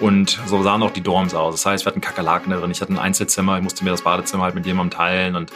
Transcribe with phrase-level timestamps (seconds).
[0.00, 1.54] Und so sahen auch die Dorms aus.
[1.54, 2.70] Das heißt, wir hatten Kakerlaken drin.
[2.70, 3.56] Ich hatte ein Einzelzimmer.
[3.58, 5.52] Ich musste mir das Badezimmer halt mit jemandem teilen und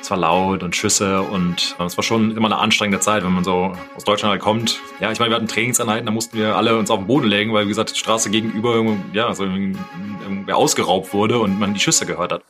[0.00, 3.44] es war laut und Schüsse und es war schon immer eine anstrengende Zeit, wenn man
[3.44, 4.80] so aus Deutschland halt kommt.
[4.98, 7.52] Ja, ich meine, wir hatten Trainingseinheiten, da mussten wir alle uns auf den Boden legen,
[7.52, 8.82] weil, wie gesagt, die Straße gegenüber
[9.12, 12.42] ja, so irgendwie ausgeraubt wurde und man die Schüsse gehört hat.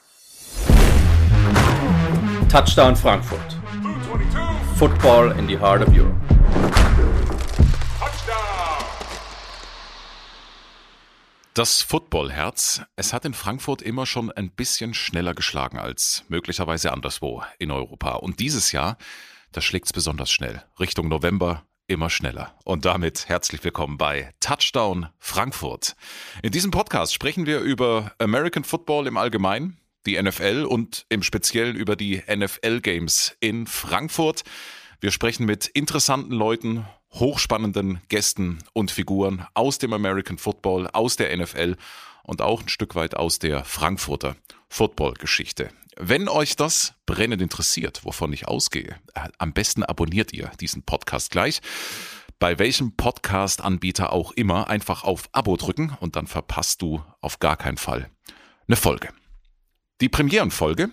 [2.50, 3.58] Touchdown Frankfurt.
[4.76, 6.14] Football in the heart of Europe.
[11.54, 17.42] Das Footballherz, es hat in Frankfurt immer schon ein bisschen schneller geschlagen als möglicherweise anderswo
[17.58, 18.14] in Europa.
[18.14, 18.96] Und dieses Jahr,
[19.52, 20.64] da schlägt es besonders schnell.
[20.80, 22.56] Richtung November immer schneller.
[22.64, 25.94] Und damit herzlich willkommen bei Touchdown Frankfurt.
[26.42, 29.76] In diesem Podcast sprechen wir über American Football im Allgemeinen,
[30.06, 34.42] die NFL und im Speziellen über die NFL Games in Frankfurt.
[35.00, 41.36] Wir sprechen mit interessanten Leuten hochspannenden Gästen und Figuren aus dem American Football, aus der
[41.36, 41.76] NFL
[42.24, 44.36] und auch ein Stück weit aus der Frankfurter
[44.68, 45.70] Football-Geschichte.
[45.96, 51.30] Wenn euch das brennend interessiert, wovon ich ausgehe, äh, am besten abonniert ihr diesen Podcast
[51.30, 51.60] gleich.
[52.38, 57.56] Bei welchem Podcast-Anbieter auch immer, einfach auf Abo drücken und dann verpasst du auf gar
[57.56, 58.10] keinen Fall
[58.66, 59.10] eine Folge.
[60.00, 60.90] Die Premierenfolge,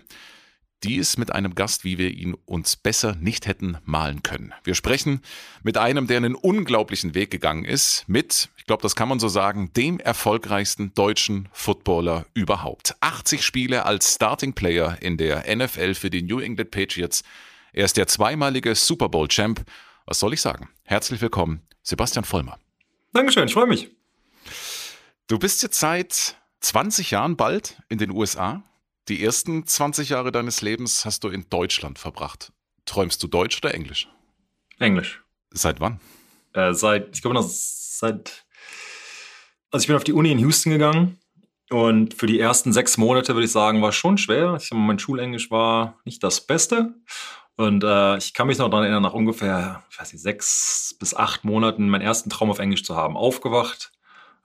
[0.83, 4.53] die ist mit einem Gast, wie wir ihn uns besser nicht hätten malen können.
[4.63, 5.22] Wir sprechen
[5.61, 9.27] mit einem, der einen unglaublichen Weg gegangen ist, mit, ich glaube, das kann man so
[9.27, 12.95] sagen, dem erfolgreichsten deutschen Footballer überhaupt.
[13.02, 17.23] 80 Spiele als Starting Player in der NFL für die New England Patriots.
[17.73, 19.63] Er ist der zweimalige Super Bowl Champ.
[20.05, 20.69] Was soll ich sagen?
[20.83, 22.57] Herzlich willkommen, Sebastian Vollmer.
[23.13, 23.89] Dankeschön, ich freue mich.
[25.27, 28.63] Du bist jetzt seit 20 Jahren bald in den USA.
[29.10, 32.54] Die ersten 20 Jahre deines Lebens hast du in Deutschland verbracht.
[32.86, 34.08] Träumst du Deutsch oder Englisch?
[34.78, 35.24] Englisch.
[35.50, 36.00] Seit wann?
[36.54, 38.46] Äh, seit, ich glaube noch seit,
[39.72, 41.18] also ich bin auf die Uni in Houston gegangen
[41.72, 44.60] und für die ersten sechs Monate würde ich sagen, war schon schwer.
[44.62, 46.94] Ich, mein Schulenglisch war nicht das Beste.
[47.56, 51.16] Und äh, ich kann mich noch daran erinnern, nach ungefähr, ich weiß nicht, sechs bis
[51.16, 53.18] acht Monaten meinen ersten Traum auf Englisch zu haben.
[53.18, 53.92] Aufgewacht.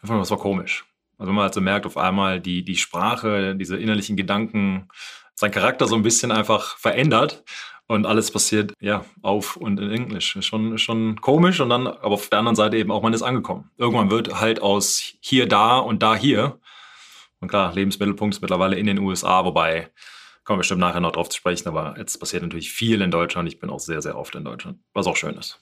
[0.01, 0.87] Einfach, das war komisch.
[1.19, 4.89] Also wenn man halt so merkt, auf einmal die, die Sprache, diese innerlichen Gedanken,
[5.35, 7.45] sein Charakter so ein bisschen einfach verändert
[7.87, 10.37] und alles passiert ja auf und in Englisch.
[10.41, 13.71] Schon, schon komisch und dann, aber auf der anderen Seite eben auch, man ist angekommen.
[13.77, 16.61] Irgendwann wird halt aus hier da und da hier.
[17.41, 19.91] Und klar, Lebensmittelpunkt ist mittlerweile in den USA, wobei
[20.45, 23.49] kommen wir bestimmt nachher noch drauf zu sprechen, aber jetzt passiert natürlich viel in Deutschland.
[23.49, 25.61] Ich bin auch sehr, sehr oft in Deutschland, was auch schön ist.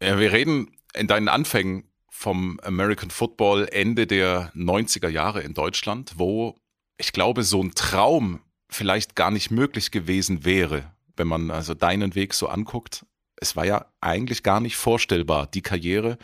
[0.00, 6.12] Ja, wir reden in deinen Anfängen vom American Football Ende der 90er Jahre in Deutschland,
[6.16, 6.56] wo
[6.98, 12.14] ich glaube, so ein Traum vielleicht gar nicht möglich gewesen wäre, wenn man also deinen
[12.14, 13.06] Weg so anguckt.
[13.36, 16.18] Es war ja eigentlich gar nicht vorstellbar, die Karriere,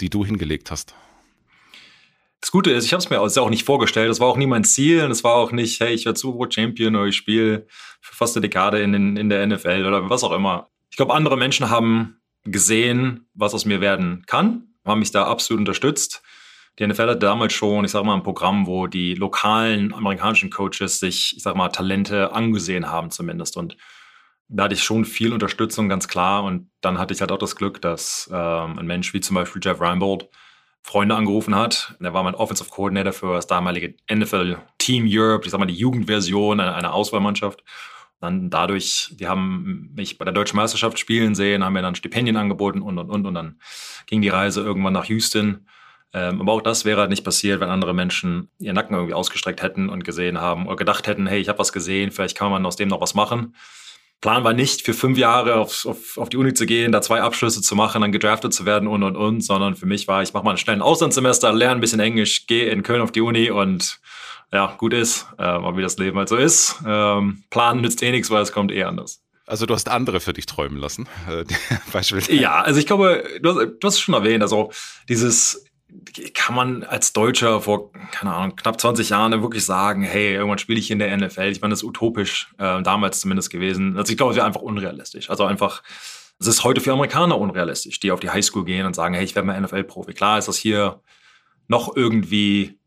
[0.00, 0.94] die du hingelegt hast.
[2.40, 4.08] Das Gute ist, ich habe es mir auch nicht vorgestellt.
[4.08, 5.00] Das war auch nie mein Ziel.
[5.10, 7.66] Es war auch nicht, hey, ich werde Super Champion oder ich spiele
[8.00, 10.70] für fast eine Dekade in, in der NFL oder was auch immer.
[10.90, 15.60] Ich glaube, andere Menschen haben gesehen, was aus mir werden kann haben mich da absolut
[15.60, 16.22] unterstützt.
[16.78, 21.00] Die NFL hatte damals schon, ich sag mal, ein Programm, wo die lokalen amerikanischen Coaches
[21.00, 23.56] sich, ich sag mal, Talente angesehen haben zumindest.
[23.56, 23.76] Und
[24.48, 26.44] da hatte ich schon viel Unterstützung, ganz klar.
[26.44, 29.62] Und dann hatte ich halt auch das Glück, dass ähm, ein Mensch wie zum Beispiel
[29.64, 30.28] Jeff Reinbold
[30.82, 31.96] Freunde angerufen hat.
[32.00, 35.74] Er war mein Offensive Coordinator für das damalige NFL Team Europe, ich sag mal, die
[35.74, 37.64] Jugendversion einer Auswahlmannschaft.
[38.20, 42.36] Dann dadurch, die haben mich bei der deutschen Meisterschaft spielen sehen, haben mir dann Stipendien
[42.36, 43.26] angeboten und, und, und.
[43.26, 43.60] Und dann
[44.06, 45.66] ging die Reise irgendwann nach Houston.
[46.12, 49.62] Ähm, aber auch das wäre halt nicht passiert, wenn andere Menschen ihren Nacken irgendwie ausgestreckt
[49.62, 52.64] hätten und gesehen haben oder gedacht hätten, hey, ich habe was gesehen, vielleicht kann man
[52.64, 53.54] aus dem noch was machen.
[54.22, 57.20] Plan war nicht, für fünf Jahre auf, auf, auf die Uni zu gehen, da zwei
[57.20, 60.32] Abschlüsse zu machen, dann gedraftet zu werden und und und, sondern für mich war, ich
[60.32, 63.50] mache mal einen schnellen Auslandssemester, lerne ein bisschen Englisch, gehe in Köln auf die Uni
[63.50, 64.00] und
[64.52, 66.76] ja, gut ist, äh, aber wie das Leben halt so ist.
[66.86, 69.22] Ähm, planen nützt eh nichts, weil es kommt eh anders.
[69.46, 71.08] Also du hast andere für dich träumen lassen.
[71.28, 71.44] Äh,
[71.92, 72.40] Beispielsweise.
[72.40, 74.70] Ja, also ich glaube, du hast, du hast es schon erwähnt, also
[75.08, 75.64] dieses
[76.34, 80.78] kann man als Deutscher vor, keine Ahnung, knapp 20 Jahren wirklich sagen, hey, irgendwann spiele
[80.78, 81.48] ich in der NFL.
[81.50, 83.96] Ich meine, das ist utopisch, äh, damals zumindest gewesen.
[83.96, 85.30] Also ich glaube, es wäre einfach unrealistisch.
[85.30, 85.82] Also einfach,
[86.38, 89.34] es ist heute für Amerikaner unrealistisch, die auf die Highschool gehen und sagen, hey, ich
[89.34, 90.12] werde mal NFL-Profi.
[90.12, 91.00] Klar ist das hier
[91.68, 92.78] noch irgendwie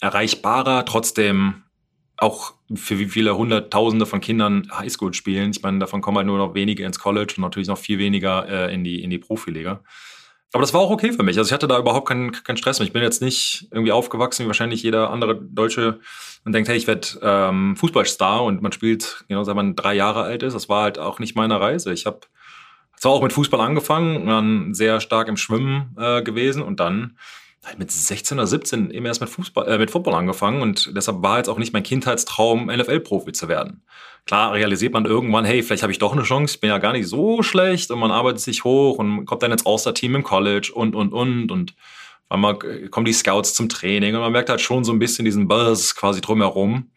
[0.00, 1.62] erreichbarer, trotzdem
[2.18, 5.50] auch für wie viele Hunderttausende von Kindern Highschool spielen.
[5.50, 8.48] Ich meine, davon kommen halt nur noch wenige ins College und natürlich noch viel weniger
[8.48, 9.82] äh, in die, in die Profiliga.
[10.52, 11.36] Aber das war auch okay für mich.
[11.36, 12.80] Also ich hatte da überhaupt keinen, keinen Stress.
[12.80, 16.00] Ich bin jetzt nicht irgendwie aufgewachsen wie wahrscheinlich jeder andere Deutsche
[16.44, 20.22] und denkt, hey, ich werde ähm, Fußballstar und man spielt, genau, seit man drei Jahre
[20.22, 20.54] alt ist.
[20.54, 21.92] Das war halt auch nicht meine Reise.
[21.92, 22.20] Ich habe
[22.96, 27.18] zwar auch mit Fußball angefangen, dann sehr stark im Schwimmen äh, gewesen und dann
[27.78, 31.38] mit 16 oder 17 eben erst mit Fußball, äh, mit Football angefangen und deshalb war
[31.38, 33.82] jetzt auch nicht mein Kindheitstraum, NFL-Profi zu werden.
[34.24, 36.92] Klar realisiert man irgendwann, hey, vielleicht habe ich doch eine Chance, ich bin ja gar
[36.92, 40.72] nicht so schlecht und man arbeitet sich hoch und kommt dann ins All-Star-Team im College
[40.74, 41.74] und, und, und und
[42.28, 42.58] einmal
[42.90, 45.94] kommen die Scouts zum Training und man merkt halt schon so ein bisschen diesen Buzz
[45.94, 46.90] quasi drumherum.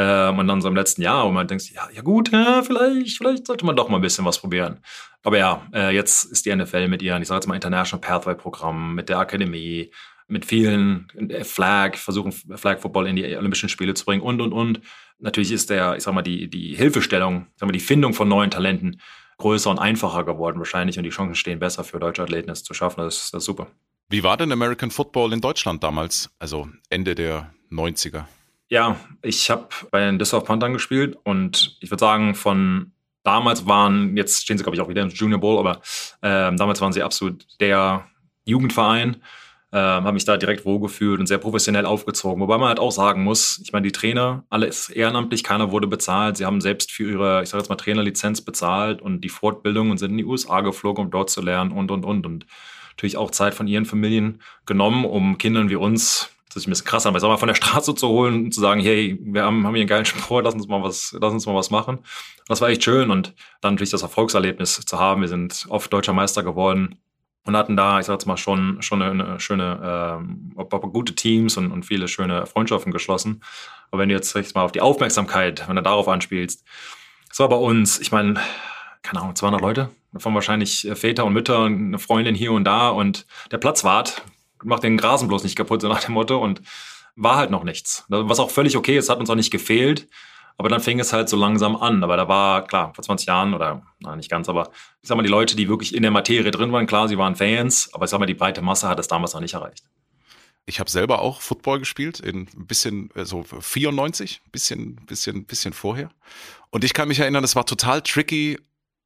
[0.00, 3.18] Ähm, und dann so im letzten Jahr, wo man denkt, ja, ja gut, ja, vielleicht,
[3.18, 4.78] vielleicht sollte man doch mal ein bisschen was probieren.
[5.24, 8.36] Aber ja, äh, jetzt ist die NFL mit ihren, ich sage jetzt mal International Pathway
[8.36, 9.90] Programm, mit der Akademie,
[10.28, 14.52] mit vielen äh, Flag, versuchen Flag Football in die Olympischen Spiele zu bringen und, und,
[14.52, 14.80] und.
[15.18, 18.28] Natürlich ist der, ich sag mal, die, die Hilfestellung, ich sag mal, die Findung von
[18.28, 19.00] neuen Talenten
[19.38, 22.72] größer und einfacher geworden wahrscheinlich und die Chancen stehen besser für deutsche Athleten, es zu
[22.72, 23.00] schaffen.
[23.00, 23.66] Das das ist super.
[24.08, 28.26] Wie war denn American Football in Deutschland damals, also Ende der 90er?
[28.68, 32.92] Ja, ich habe bei den Düsseldorf Panthern gespielt und ich würde sagen, von
[33.22, 35.80] damals waren, jetzt stehen sie, glaube ich, auch wieder im Junior Bowl, aber
[36.20, 38.06] äh, damals waren sie absolut der
[38.44, 39.16] Jugendverein.
[39.70, 42.40] Äh, habe mich da direkt wohlgefühlt und sehr professionell aufgezogen.
[42.42, 46.38] Wobei man halt auch sagen muss, ich meine, die Trainer, alles ehrenamtlich, keiner wurde bezahlt.
[46.38, 49.98] Sie haben selbst für ihre, ich sage jetzt mal, Trainerlizenz bezahlt und die Fortbildung und
[49.98, 52.24] sind in die USA geflogen, um dort zu lernen und, und, und.
[52.24, 52.46] Und
[52.92, 56.86] natürlich auch Zeit von ihren Familien genommen, um Kindern wie uns, das ist ein bisschen
[56.86, 59.66] krass, aber sag mal, von der Straße zu holen und zu sagen, hey, wir haben,
[59.66, 61.98] haben hier einen geilen Sport, lass uns mal was, lass uns mal was machen.
[62.46, 65.20] Das war echt schön und dann natürlich das Erfolgserlebnis zu haben.
[65.20, 66.98] Wir sind oft deutscher Meister geworden
[67.44, 70.52] und hatten da, ich sag jetzt mal, schon, schon eine schöne, ähm,
[70.92, 73.42] gute Teams und, und viele schöne Freundschaften geschlossen.
[73.90, 76.64] Aber wenn du jetzt sag mal auf die Aufmerksamkeit, wenn du darauf anspielst,
[77.28, 78.40] das war bei uns, ich meine,
[79.02, 82.64] keine Ahnung, 200 Leute, davon wahrscheinlich äh, Väter und Mütter und eine Freundin hier und
[82.64, 84.22] da und der Platzwart
[84.64, 86.62] macht den Grasen bloß nicht kaputt, so nach dem Motto und
[87.16, 88.04] war halt noch nichts.
[88.08, 90.08] Was auch völlig okay ist, hat uns auch nicht gefehlt.
[90.56, 92.02] Aber dann fing es halt so langsam an.
[92.02, 94.70] Aber da war, klar, vor 20 Jahren oder na, nicht ganz, aber
[95.02, 97.36] ich sag mal, die Leute, die wirklich in der Materie drin waren, klar, sie waren
[97.36, 99.84] Fans, aber ich sag mal, die breite Masse hat es damals noch nicht erreicht.
[100.66, 105.72] Ich habe selber auch Football gespielt, in ein bisschen, so also 94, bisschen, bisschen, bisschen
[105.72, 106.10] vorher.
[106.70, 108.58] Und ich kann mich erinnern, es war total tricky,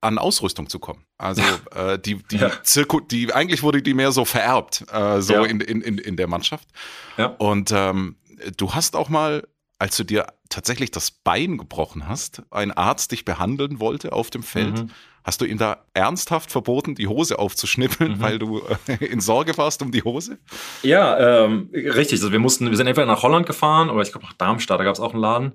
[0.02, 1.04] an Ausrüstung zu kommen.
[1.16, 1.42] Also
[1.74, 2.50] äh, die, die, ja.
[2.62, 5.44] Zirku die, eigentlich wurde die mehr so vererbt, äh, so ja.
[5.44, 6.68] in, in, in der Mannschaft.
[7.16, 7.26] Ja.
[7.38, 8.16] Und ähm,
[8.56, 9.46] du hast auch mal,
[9.78, 14.42] als du dir tatsächlich das Bein gebrochen hast, ein Arzt dich behandeln wollte auf dem
[14.42, 14.90] Feld, mhm.
[15.24, 18.20] Hast du ihm da ernsthaft verboten, die Hose aufzuschnippeln, mhm.
[18.20, 20.38] weil du äh, in Sorge warst um die Hose?
[20.82, 22.20] Ja, ähm, richtig.
[22.20, 24.84] Also wir mussten, wir sind entweder nach Holland gefahren oder ich glaube nach Darmstadt, da
[24.84, 25.52] gab es auch einen Laden.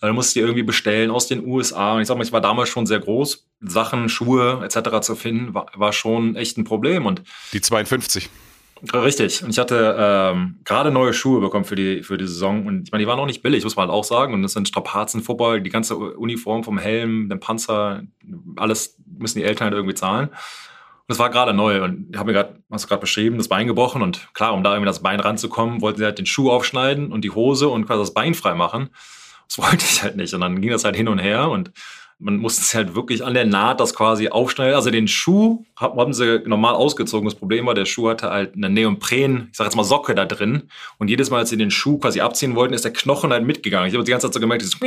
[0.00, 1.94] Äh, da musste ich irgendwie bestellen aus den USA.
[1.94, 3.46] Und ich sag mal, ich war damals schon sehr groß.
[3.60, 5.00] Sachen, Schuhe etc.
[5.00, 7.06] zu finden, war, war schon echt ein Problem.
[7.06, 7.22] Und
[7.52, 8.30] die 52.
[8.94, 9.42] Richtig.
[9.42, 12.66] Und ich hatte ähm, gerade neue Schuhe bekommen für die, für die Saison.
[12.66, 14.32] Und ich meine, die waren auch nicht billig, muss man halt auch sagen.
[14.32, 18.02] Und das sind Strapazen, Football, die ganze Uniform vom Helm, dem Panzer,
[18.56, 20.28] alles müssen die Eltern halt irgendwie zahlen.
[20.28, 21.82] Und es war gerade neu.
[21.82, 24.00] Und ich habe mir gerade, hast du gerade beschrieben, das Bein gebrochen.
[24.00, 27.22] Und klar, um da irgendwie das Bein ranzukommen, wollten sie halt den Schuh aufschneiden und
[27.22, 28.90] die Hose und quasi das Bein frei machen.
[29.48, 30.32] Das wollte ich halt nicht.
[30.32, 31.50] Und dann ging das halt hin und her.
[31.50, 31.70] Und
[32.20, 34.74] man musste es halt wirklich an der Naht das quasi aufschneiden.
[34.74, 37.24] Also den Schuh haben sie normal ausgezogen.
[37.24, 40.26] Das Problem war, der Schuh hatte halt eine Neopren, ich sag jetzt mal Socke da
[40.26, 40.68] drin.
[40.98, 43.88] Und jedes Mal, als sie den Schuh quasi abziehen wollten, ist der Knochen halt mitgegangen.
[43.88, 44.78] Ich habe die ganze Zeit so gemerkt, dieses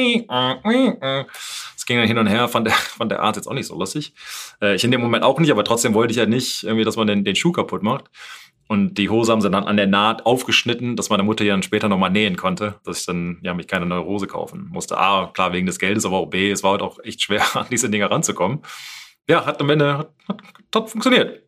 [1.74, 3.78] das ging dann hin und her, fand der, fand der Arzt jetzt auch nicht so
[3.78, 4.14] lustig.
[4.62, 6.96] Äh, ich in dem Moment auch nicht, aber trotzdem wollte ich ja nicht irgendwie, dass
[6.96, 8.06] man den, den Schuh kaputt macht.
[8.68, 11.64] Und die Hose haben sie dann an der Naht aufgeschnitten, dass meine Mutter ja dann
[11.64, 14.98] später nochmal nähen konnte, dass ich dann ja mich keine neue Hose kaufen musste.
[14.98, 17.68] A, klar wegen des Geldes, aber auch B, es war halt auch echt schwer, an
[17.70, 18.62] diese Dinge ranzukommen.
[19.28, 20.42] Ja, hat am Ende hat, hat,
[20.74, 21.44] hat funktioniert.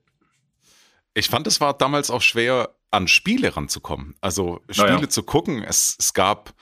[1.13, 4.16] Ich fand, es war damals auch schwer, an Spiele ranzukommen.
[4.22, 5.10] Also Spiele naja.
[5.10, 5.63] zu gucken.
[5.63, 6.54] Es, es gab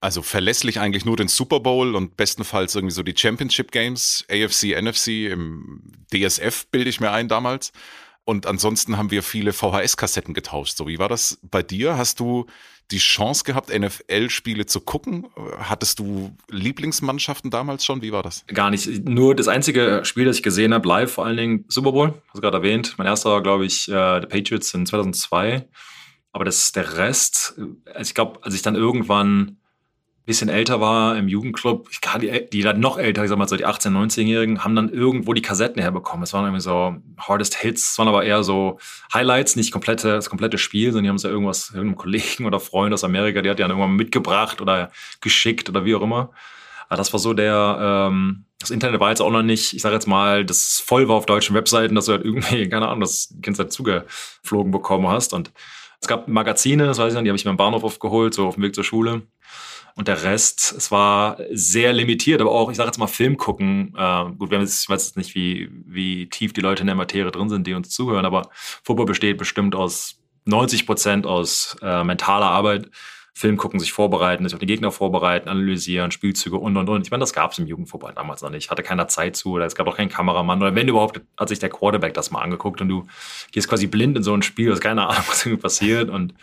[0.00, 4.74] also verlässlich eigentlich nur den Super Bowl und bestenfalls irgendwie so die Championship Games, AFC,
[4.80, 7.72] NFC, im DSF bilde ich mir ein damals.
[8.24, 10.76] Und ansonsten haben wir viele VHS-Kassetten getauscht.
[10.76, 11.96] So, wie war das bei dir?
[11.96, 12.46] Hast du
[12.92, 15.26] die Chance gehabt, NFL-Spiele zu gucken?
[15.58, 18.02] Hattest du Lieblingsmannschaften damals schon?
[18.02, 18.44] Wie war das?
[18.46, 19.08] Gar nicht.
[19.08, 22.36] Nur das einzige Spiel, das ich gesehen habe, live, vor allen Dingen Super Bowl, hast
[22.36, 22.94] du gerade erwähnt.
[22.98, 25.68] Mein erster war, glaube ich, äh, The Patriots in 2002.
[26.32, 27.54] Aber das ist der Rest.
[27.86, 29.58] Also ich glaube, als ich dann irgendwann
[30.24, 31.88] bisschen älter war im Jugendclub,
[32.20, 35.32] die, die dann noch älter, ich sag mal so die 18-, 19-Jährigen, haben dann irgendwo
[35.32, 36.22] die Kassetten herbekommen.
[36.22, 38.78] Es waren irgendwie so Hardest Hits, es waren aber eher so
[39.12, 42.60] Highlights, nicht komplette, das komplette Spiel, sondern die haben es ja irgendwas, irgendeinem Kollegen oder
[42.60, 46.30] Freund aus Amerika, die hat die dann irgendwann mitgebracht oder geschickt oder wie auch immer.
[46.88, 49.94] Aber das war so der, ähm, das Internet war jetzt auch noch nicht, ich sage
[49.94, 53.34] jetzt mal, das voll war auf deutschen Webseiten, dass du halt irgendwie, keine Ahnung, das
[53.42, 55.32] Kind halt zugeflogen bekommen hast.
[55.32, 55.52] Und
[56.00, 58.46] es gab Magazine, das weiß ich noch, die habe ich mir im Bahnhof aufgeholt, so
[58.46, 59.22] auf dem Weg zur Schule.
[59.94, 63.94] Und der Rest, es war sehr limitiert, aber auch, ich sage jetzt mal, Film gucken.
[63.96, 66.86] Äh, gut, wir haben jetzt, ich weiß jetzt nicht, wie, wie tief die Leute in
[66.86, 68.48] der Materie drin sind, die uns zuhören, aber
[68.82, 72.90] Football besteht bestimmt aus 90 Prozent aus äh, mentaler Arbeit.
[73.34, 77.06] Film gucken, sich vorbereiten, sich auf die Gegner vorbereiten, analysieren, Spielzüge und und und.
[77.06, 78.70] Ich meine, das gab es im Jugendfußball damals noch nicht.
[78.70, 80.60] Hatte keiner Zeit zu oder es gab auch keinen Kameramann.
[80.60, 83.06] Oder wenn überhaupt, hat sich der Quarterback das mal angeguckt und du
[83.50, 86.34] gehst quasi blind in so ein Spiel, hast keine Ahnung, was irgendwie passiert und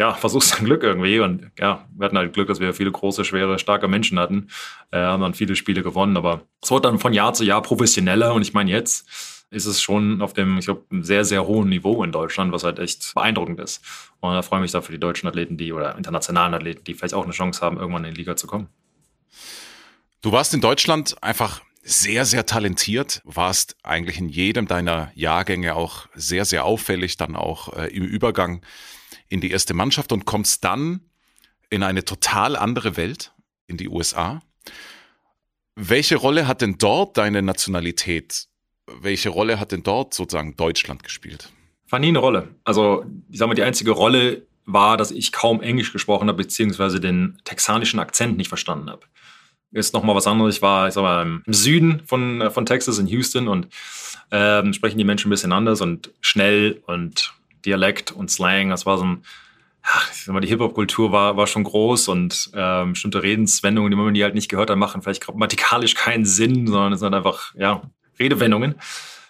[0.00, 1.20] ja, versuchst dein Glück irgendwie.
[1.20, 4.48] Und ja, wir hatten halt Glück, dass wir viele große, schwere, starke Menschen hatten.
[4.90, 8.32] Äh, haben dann viele Spiele gewonnen, aber es wurde dann von Jahr zu Jahr professioneller
[8.32, 9.06] und ich meine jetzt
[9.52, 12.78] ist es schon auf dem, ich glaube, sehr, sehr hohen Niveau in Deutschland, was halt
[12.78, 13.84] echt beeindruckend ist.
[14.20, 16.94] Und da freue ich mich da für die deutschen Athleten, die oder internationalen Athleten, die
[16.94, 18.68] vielleicht auch eine Chance haben, irgendwann in die Liga zu kommen.
[20.22, 26.06] Du warst in Deutschland einfach sehr, sehr talentiert, warst eigentlich in jedem deiner Jahrgänge auch
[26.14, 28.62] sehr, sehr auffällig, dann auch äh, im Übergang
[29.30, 31.00] in die erste Mannschaft und kommst dann
[31.70, 33.32] in eine total andere Welt,
[33.66, 34.42] in die USA.
[35.76, 38.50] Welche Rolle hat denn dort deine Nationalität
[39.00, 41.48] welche Rolle hat denn dort sozusagen Deutschland gespielt?
[41.88, 42.48] War nie eine Rolle.
[42.64, 47.00] Also, ich sag mal, die einzige Rolle war, dass ich kaum Englisch gesprochen habe, beziehungsweise
[47.00, 49.02] den texanischen Akzent nicht verstanden habe.
[49.72, 50.56] Ist nochmal was anderes.
[50.56, 53.68] Ich war, ich sag mal, im Süden von, von Texas, in Houston, und
[54.30, 57.32] ähm, sprechen die Menschen ein bisschen anders und schnell und
[57.64, 58.70] Dialekt und Slang.
[58.70, 59.22] Das war so ein,
[60.12, 64.14] ich sag mal, die Hip-Hop-Kultur war, war schon groß und ähm, bestimmte Redenswendungen, die man
[64.14, 67.82] die halt nicht gehört hat, machen vielleicht grammatikalisch keinen Sinn, sondern es sind einfach, ja,
[68.18, 68.74] Redewendungen.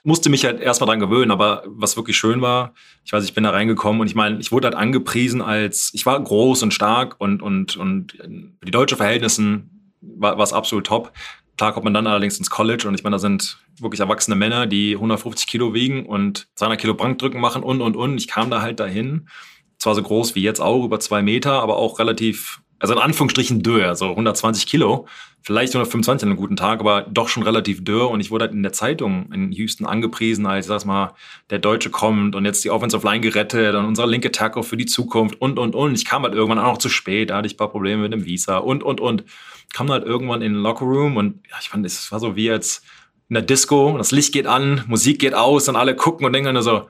[0.03, 2.73] Musste mich halt erstmal dran gewöhnen, aber was wirklich schön war,
[3.05, 6.07] ich weiß, ich bin da reingekommen und ich meine, ich wurde halt angepriesen als, ich
[6.07, 11.13] war groß und stark und, und, und für die deutschen Verhältnissen war es absolut top.
[11.61, 14.67] Klar kommt man dann allerdings ins College und ich meine, da sind wirklich erwachsene Männer,
[14.67, 18.17] die 150 Kilo wiegen und 200 Kilo Bankdrücken machen und, und, und.
[18.17, 19.29] Ich kam da halt dahin.
[19.77, 23.63] Zwar so groß wie jetzt auch, über zwei Meter, aber auch relativ also in Anführungsstrichen
[23.63, 25.07] dürr, also 120 Kilo,
[25.43, 28.11] vielleicht 125 an einem guten Tag, aber doch schon relativ dürr.
[28.11, 31.15] Und ich wurde halt in der Zeitung in Houston angepriesen, als, sag mal,
[31.51, 34.87] der Deutsche kommt und jetzt die Offensive Line gerettet und unser linke Tackle für die
[34.87, 35.95] Zukunft und, und, und.
[35.95, 38.13] Ich kam halt irgendwann auch noch zu spät, da hatte ich ein paar Probleme mit
[38.13, 39.25] dem Visa und, und, und.
[39.73, 42.85] Kam halt irgendwann in den Lockerroom und ja, ich fand, es war so wie jetzt
[43.29, 46.55] in der Disco, das Licht geht an, Musik geht aus und alle gucken und denken
[46.55, 46.89] dann so,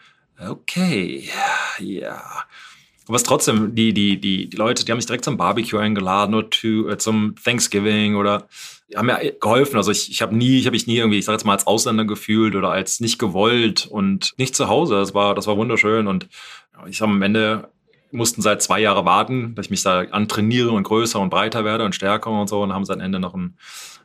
[0.49, 1.28] okay,
[1.78, 1.85] ja.
[1.85, 2.23] Yeah.
[2.23, 2.50] Aber
[3.16, 6.50] es trotzdem, die, die, die, die Leute, die haben mich direkt zum Barbecue eingeladen oder
[6.50, 8.48] to, äh, zum Thanksgiving oder
[8.94, 9.76] haben mir geholfen.
[9.76, 11.66] Also ich, ich habe nie, ich habe mich nie irgendwie, ich sage jetzt mal, als
[11.66, 14.94] Ausländer gefühlt oder als nicht gewollt und nicht zu Hause.
[14.94, 16.06] Das war, das war wunderschön.
[16.06, 16.28] Und
[16.88, 17.68] ich habe am Ende
[18.12, 21.84] mussten seit zwei Jahren warten, dass ich mich da antrainiere und größer und breiter werde
[21.84, 23.56] und stärker und so und haben seit Ende noch einen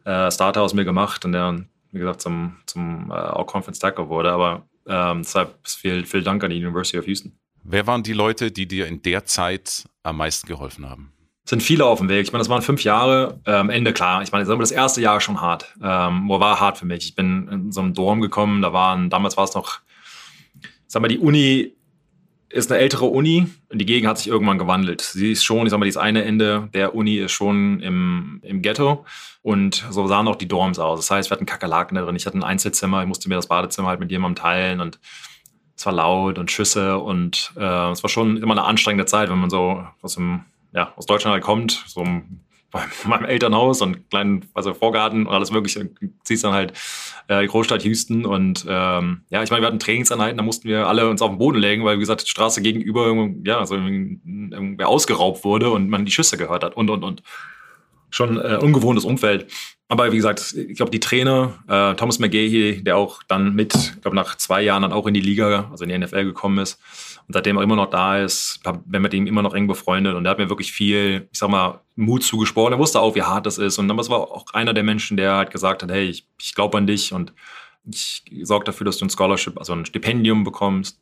[0.03, 4.31] äh, Starter aus mir gemacht und der, wie gesagt, zum, zum äh, All-Conference Tackle wurde.
[4.31, 7.37] Aber ähm, deshalb viel, viel Dank an die University of Houston.
[7.67, 11.11] Wer waren die Leute, die dir in der Zeit am meisten geholfen haben?
[11.43, 12.23] Es sind viele auf dem Weg.
[12.23, 13.39] Ich meine, das waren fünf Jahre.
[13.47, 14.21] Ähm, Ende klar.
[14.21, 15.73] Ich meine, das erste Jahr schon hart.
[15.81, 17.05] Ähm, war hart für mich.
[17.05, 18.61] Ich bin in so einem Dorm gekommen.
[18.61, 19.79] Da waren, damals war es noch,
[20.85, 21.73] sag mal, die Uni
[22.49, 25.01] ist eine ältere Uni und die Gegend hat sich irgendwann gewandelt.
[25.01, 28.61] Sie ist schon, ich sag mal, das eine Ende der Uni ist schon im, im
[28.61, 29.05] Ghetto
[29.41, 30.99] und so sahen auch die Dorms aus.
[30.99, 32.15] Das heißt, wir hatten Kakerlaken da drin.
[32.15, 34.99] Ich hatte ein Einzelzimmer, ich musste mir das Badezimmer halt mit jemandem teilen und
[35.75, 39.39] es war laut und Schüsse und äh, es war schon immer eine anstrengende Zeit, wenn
[39.39, 42.03] man so aus, dem, ja, aus Deutschland halt kommt, so
[42.71, 45.89] bei meinem Elternhaus und kleinen also Vorgarten und alles mögliche,
[46.23, 46.73] ziehst dann halt
[47.27, 50.87] äh, die Großstadt Houston und ähm, ja, ich meine, wir hatten Trainingseinheiten, da mussten wir
[50.87, 54.83] alle uns auf den Boden legen, weil wie gesagt, die Straße gegenüber ja, also irgendwie
[54.83, 57.23] ausgeraubt wurde und man die Schüsse gehört hat und und und
[58.15, 59.51] schon äh, ungewohntes Umfeld.
[59.87, 64.01] Aber wie gesagt, ich glaube, die Trainer, äh, Thomas McGahey, der auch dann mit, ich
[64.01, 66.79] glaube, nach zwei Jahren dann auch in die Liga, also in die NFL gekommen ist
[67.27, 70.23] und seitdem auch immer noch da ist, bin mit ihm immer noch eng befreundet und
[70.23, 72.73] der hat mir wirklich viel, ich sag mal, Mut zugesprochen.
[72.73, 73.77] Er wusste auch, wie hart das ist.
[73.77, 76.77] Und dann war auch einer der Menschen, der halt gesagt hat, hey, ich, ich glaube
[76.77, 77.33] an dich und
[77.91, 80.99] ich sorge dafür, dass du ein Scholarship, also ein Stipendium bekommst.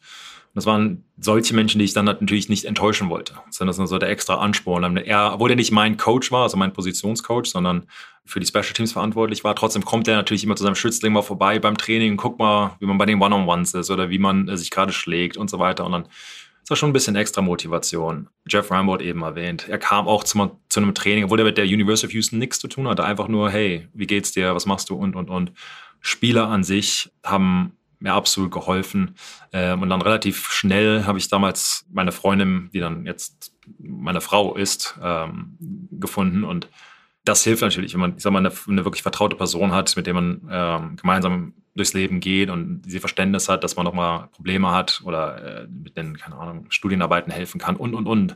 [0.53, 3.33] Und das waren solche Menschen, die ich dann natürlich nicht enttäuschen wollte.
[3.49, 4.97] Sondern das ist so der extra Ansporn.
[4.97, 7.87] Er, obwohl er nicht mein Coach war, also mein Positionscoach, sondern
[8.23, 11.23] für die Special Teams verantwortlich war, trotzdem kommt er natürlich immer zu seinem Schützling mal
[11.23, 14.47] vorbei beim Training und guckt mal, wie man bei den One-on-Ones ist oder wie man
[14.47, 15.85] äh, sich gerade schlägt und so weiter.
[15.85, 18.29] Und dann ist das schon ein bisschen extra Motivation.
[18.47, 19.67] Jeff Rambo eben erwähnt.
[19.67, 22.59] Er kam auch zu, zu einem Training, obwohl er mit der University of Houston nichts
[22.59, 23.03] zu tun hatte.
[23.03, 24.53] Einfach nur, hey, wie geht's dir?
[24.53, 24.95] Was machst du?
[24.95, 25.51] Und, und, und.
[25.99, 29.15] Spieler an sich haben mir absolut geholfen.
[29.51, 34.55] Ähm, und dann relativ schnell habe ich damals meine Freundin, die dann jetzt meine Frau
[34.55, 35.57] ist, ähm,
[35.91, 36.43] gefunden.
[36.43, 36.69] Und
[37.23, 40.05] das hilft natürlich, wenn man, ich sag mal, eine, eine wirklich vertraute Person hat, mit
[40.05, 44.27] der man ähm, gemeinsam durchs Leben geht und sie Verständnis hat, dass man noch mal
[44.33, 48.35] Probleme hat oder äh, mit den, keine Ahnung, Studienarbeiten helfen kann und, und, und.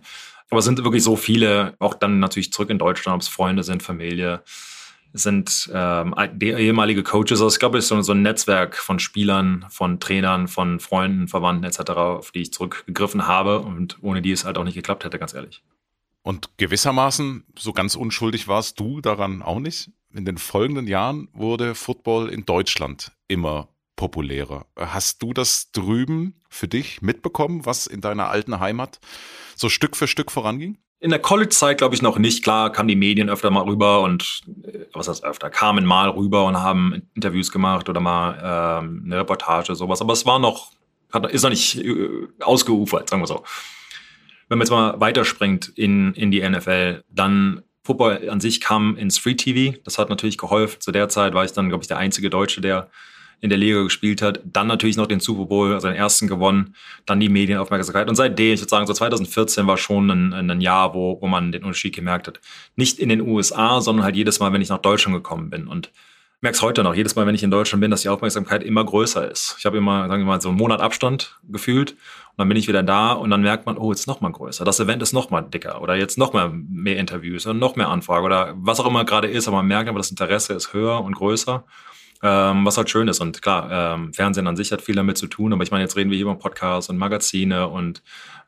[0.50, 3.64] Aber es sind wirklich so viele, auch dann natürlich zurück in Deutschland, ob es Freunde
[3.64, 4.42] sind, Familie,
[5.14, 7.42] sind ähm, ehemalige Coaches.
[7.42, 11.28] Also ich glaube, es ist so, so ein Netzwerk von Spielern, von Trainern, von Freunden,
[11.28, 15.04] Verwandten etc., auf die ich zurückgegriffen habe und ohne die es halt auch nicht geklappt
[15.06, 15.64] hätte, ganz ehrlich.
[16.22, 19.92] Und gewissermaßen, so ganz unschuldig warst du daran auch nicht.
[20.14, 24.66] In den folgenden Jahren wurde Football in Deutschland immer populärer.
[24.78, 29.02] Hast du das drüben für dich mitbekommen, was in deiner alten Heimat
[29.58, 30.78] so Stück für Stück voranging?
[31.00, 32.44] In der College-Zeit glaube ich noch nicht.
[32.44, 36.46] Klar kamen die Medien öfter mal rüber und äh, was heißt öfter, kamen mal rüber
[36.46, 40.02] und haben Interviews gemacht oder mal ähm, eine Reportage, sowas.
[40.02, 40.72] Aber es war noch,
[41.30, 43.44] ist noch nicht äh, ausgeufert, sagen wir so.
[44.48, 49.18] Wenn man jetzt mal weiterspringt in, in die NFL, dann Football an sich kam ins
[49.18, 49.78] Free TV.
[49.84, 50.82] Das hat natürlich geholfen.
[50.82, 52.90] Zu der Zeit war ich dann, glaube ich, der einzige Deutsche, der
[53.40, 56.76] in der Liga gespielt hat, dann natürlich noch den Super Bowl, also den ersten gewonnen,
[57.06, 60.94] dann die Medienaufmerksamkeit und seitdem, ich würde sagen, so 2014 war schon ein, ein Jahr,
[60.94, 62.40] wo, wo man den Unterschied gemerkt hat.
[62.76, 65.92] Nicht in den USA, sondern halt jedes Mal, wenn ich nach Deutschland gekommen bin und
[66.42, 68.84] merke es heute noch, jedes Mal, wenn ich in Deutschland bin, dass die Aufmerksamkeit immer
[68.84, 69.56] größer ist.
[69.58, 72.68] Ich habe immer, sagen wir mal, so einen Monat Abstand gefühlt und dann bin ich
[72.68, 74.64] wieder da und dann merkt man, oh, jetzt noch mal größer.
[74.64, 77.90] Das Event ist noch mal dicker oder jetzt noch mal mehr Interviews oder noch mehr
[77.90, 81.04] Anfragen oder was auch immer gerade ist, aber man merkt aber, das Interesse ist höher
[81.04, 81.64] und größer
[82.24, 83.20] ähm, was halt schön ist.
[83.20, 85.96] Und klar, ähm, Fernsehen an sich hat viel damit zu tun, aber ich meine, jetzt
[85.96, 88.02] reden wir hier über Podcasts und Magazine und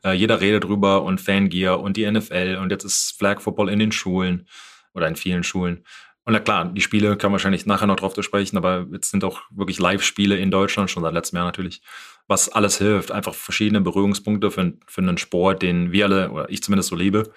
[0.04, 3.78] äh, jeder redet drüber und Fangear und die NFL und jetzt ist Flag Football in
[3.78, 4.46] den Schulen
[4.94, 5.84] oder in vielen Schulen.
[6.24, 9.24] Und na klar, die Spiele kann wahrscheinlich nachher noch drauf zu sprechen, aber jetzt sind
[9.24, 11.80] auch wirklich Live-Spiele in Deutschland, schon seit letztem Jahr natürlich,
[12.28, 13.10] was alles hilft.
[13.10, 17.32] Einfach verschiedene Berührungspunkte für, für einen Sport, den wir alle, oder ich zumindest so liebe.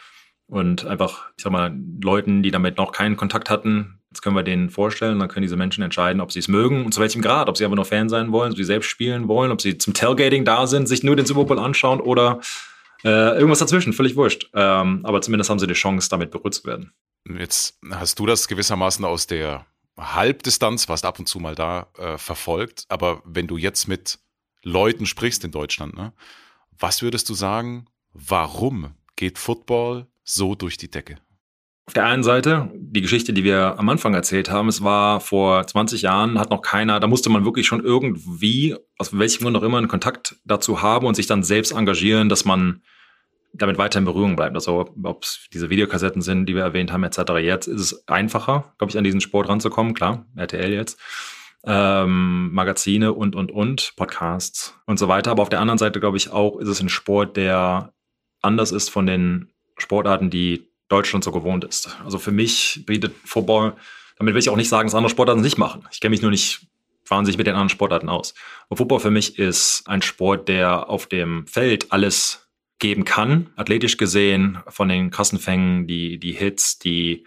[0.47, 4.43] Und einfach, ich sag mal, Leuten, die damit noch keinen Kontakt hatten, Jetzt können wir
[4.43, 7.49] denen vorstellen, dann können diese Menschen entscheiden, ob sie es mögen und zu welchem Grad,
[7.49, 9.95] ob sie aber nur Fan sein wollen, ob sie selbst spielen wollen, ob sie zum
[9.95, 12.39] Tailgating da sind, sich nur den Super Bowl anschauen oder
[13.03, 14.51] äh, irgendwas dazwischen, völlig wurscht.
[14.53, 16.93] Ähm, aber zumindest haben sie die Chance, damit berührt zu werden.
[17.27, 19.65] Jetzt hast du das gewissermaßen aus der
[19.97, 22.85] Halbdistanz, warst ab und zu mal da, äh, verfolgt.
[22.89, 24.19] Aber wenn du jetzt mit
[24.61, 26.13] Leuten sprichst in Deutschland, ne,
[26.77, 31.15] was würdest du sagen, warum geht Football so durch die Decke?
[31.85, 35.67] Auf der einen Seite, die Geschichte, die wir am Anfang erzählt haben, es war vor
[35.67, 39.63] 20 Jahren, hat noch keiner, da musste man wirklich schon irgendwie, aus welchem Grund auch
[39.63, 42.83] immer, einen Kontakt dazu haben und sich dann selbst engagieren, dass man
[43.53, 44.55] damit weiter in Berührung bleibt.
[44.55, 47.33] Also ob es diese Videokassetten sind, die wir erwähnt haben, etc.
[47.39, 49.93] Jetzt ist es einfacher, glaube ich, an diesen Sport ranzukommen.
[49.93, 50.99] Klar, RTL jetzt.
[51.65, 55.31] Ähm, Magazine und, und, und, Podcasts und so weiter.
[55.31, 57.93] Aber auf der anderen Seite, glaube ich, auch ist es ein Sport, der
[58.41, 61.97] anders ist von den Sportarten, die Deutschland so gewohnt ist.
[62.03, 63.75] Also für mich bietet Football,
[64.17, 65.87] damit will ich auch nicht sagen, dass andere Sportarten nicht machen.
[65.91, 66.67] Ich kenne mich nur nicht
[67.07, 68.33] wahnsinnig mit den anderen Sportarten aus.
[68.67, 72.47] Aber Football für mich ist ein Sport, der auf dem Feld alles
[72.79, 77.25] geben kann, athletisch gesehen, von den Kassenfängen, die, die Hits, die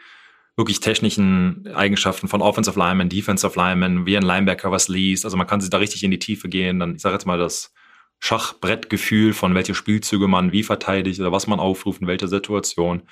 [0.57, 5.25] wirklich technischen Eigenschaften von Offensive Linemen, Defensive Linemen, wie ein Linebacker was liest.
[5.25, 6.79] Also man kann sich da richtig in die Tiefe gehen.
[6.79, 7.73] Dann, ich sage jetzt mal, das
[8.19, 13.03] Schachbrettgefühl von welche Spielzüge man wie verteidigt oder was man aufruft, in welcher Situation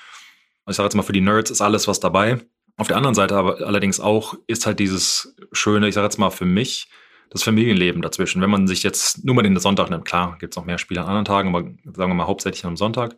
[0.68, 2.40] ich sage jetzt mal, für die Nerds ist alles was dabei.
[2.76, 6.30] Auf der anderen Seite aber allerdings auch ist halt dieses schöne, ich sage jetzt mal
[6.30, 6.88] für mich,
[7.30, 8.42] das Familienleben dazwischen.
[8.42, 11.00] Wenn man sich jetzt nur mal den Sonntag nimmt, klar, gibt es noch mehr Spiele
[11.00, 13.16] an anderen Tagen, aber sagen wir mal hauptsächlich am Sonntag.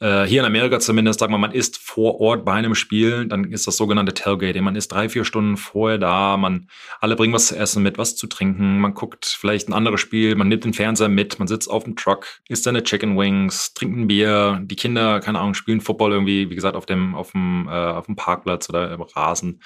[0.00, 3.44] Äh, hier in Amerika zumindest, sagen wir, man ist vor Ort bei einem Spiel, dann
[3.44, 4.64] ist das sogenannte Tailgating.
[4.64, 6.68] Man ist drei, vier Stunden vorher da, man,
[7.00, 10.34] alle bringen was zu essen mit, was zu trinken, man guckt vielleicht ein anderes Spiel,
[10.34, 13.96] man nimmt den Fernseher mit, man sitzt auf dem Truck, isst seine Chicken Wings, trinkt
[13.96, 17.68] ein Bier, die Kinder, keine Ahnung, spielen Football irgendwie, wie gesagt, auf dem, auf dem,
[17.68, 19.60] äh, auf dem Parkplatz oder im Rasen.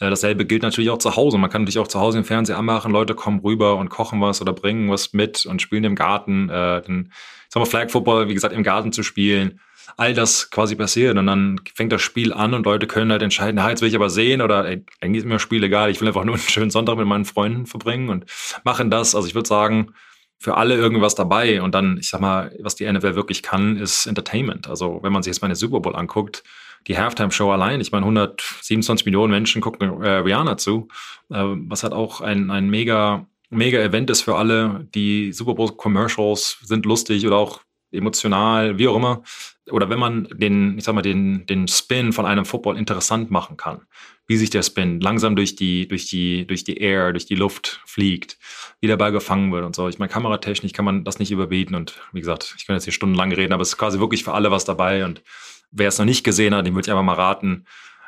[0.00, 1.38] Äh, dasselbe gilt natürlich auch zu Hause.
[1.38, 4.40] Man kann natürlich auch zu Hause den Fernseher anmachen, Leute kommen rüber und kochen was
[4.40, 6.48] oder bringen was mit und spielen im Garten.
[6.48, 7.12] Äh, den,
[7.48, 9.60] sagen wir, Flag Football, wie gesagt, im Garten zu spielen
[9.96, 11.16] all das quasi passiert.
[11.16, 13.94] Und dann fängt das Spiel an und Leute können halt entscheiden, ja, jetzt will ich
[13.94, 16.44] aber sehen oder ey, eigentlich ist mir das Spiel egal, ich will einfach nur einen
[16.44, 18.26] schönen Sonntag mit meinen Freunden verbringen und
[18.64, 19.14] machen das.
[19.14, 19.94] Also ich würde sagen,
[20.38, 21.62] für alle irgendwas dabei.
[21.62, 24.68] Und dann, ich sag mal, was die NFL wirklich kann, ist Entertainment.
[24.68, 26.42] Also wenn man sich jetzt mal eine Super Bowl anguckt,
[26.86, 30.88] die Halftime-Show allein, ich meine, 127 Millionen Menschen gucken äh, Rihanna zu,
[31.30, 34.86] äh, was halt auch ein, ein mega, mega Event ist für alle.
[34.94, 37.60] Die Super Bowl-Commercials sind lustig oder auch
[37.92, 39.22] emotional, wie auch immer.
[39.70, 43.56] Oder wenn man den, ich sag mal, den, den Spin von einem Football interessant machen
[43.56, 43.82] kann,
[44.28, 47.80] wie sich der Spin langsam durch die, durch die, durch die Air, durch die Luft
[47.84, 48.38] fliegt,
[48.80, 49.88] wie der Ball gefangen wird und so.
[49.88, 51.74] Ich meine, kameratechnisch kann man das nicht überbieten.
[51.74, 54.34] Und wie gesagt, ich kann jetzt hier stundenlang reden, aber es ist quasi wirklich für
[54.34, 55.04] alle was dabei.
[55.04, 55.22] Und
[55.70, 57.66] wer es noch nicht gesehen hat, dem würde ich einfach mal raten,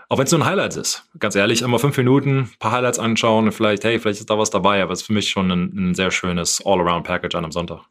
[0.09, 1.05] auch wenn es nur ein Highlight ist.
[1.19, 4.39] Ganz ehrlich, immer fünf Minuten, ein paar Highlights anschauen und vielleicht, hey, vielleicht ist da
[4.39, 7.53] was dabei, aber es ist für mich schon ein, ein sehr schönes All-Around-Package an einem
[7.53, 7.83] Sonntag.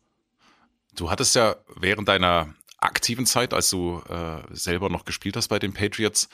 [0.95, 5.60] Du hattest ja während deiner aktiven Zeit, als du äh, selber noch gespielt hast bei
[5.60, 6.27] den Patriots,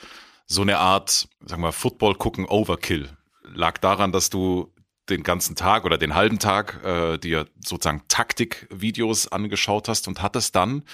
[0.46, 3.10] so eine Art, sagen wir, Football gucken Overkill?
[3.54, 4.72] Lag daran, dass du
[5.08, 10.56] den ganzen Tag oder den halben Tag äh, dir sozusagen Taktikvideos angeschaut hast und hattest
[10.56, 10.84] dann,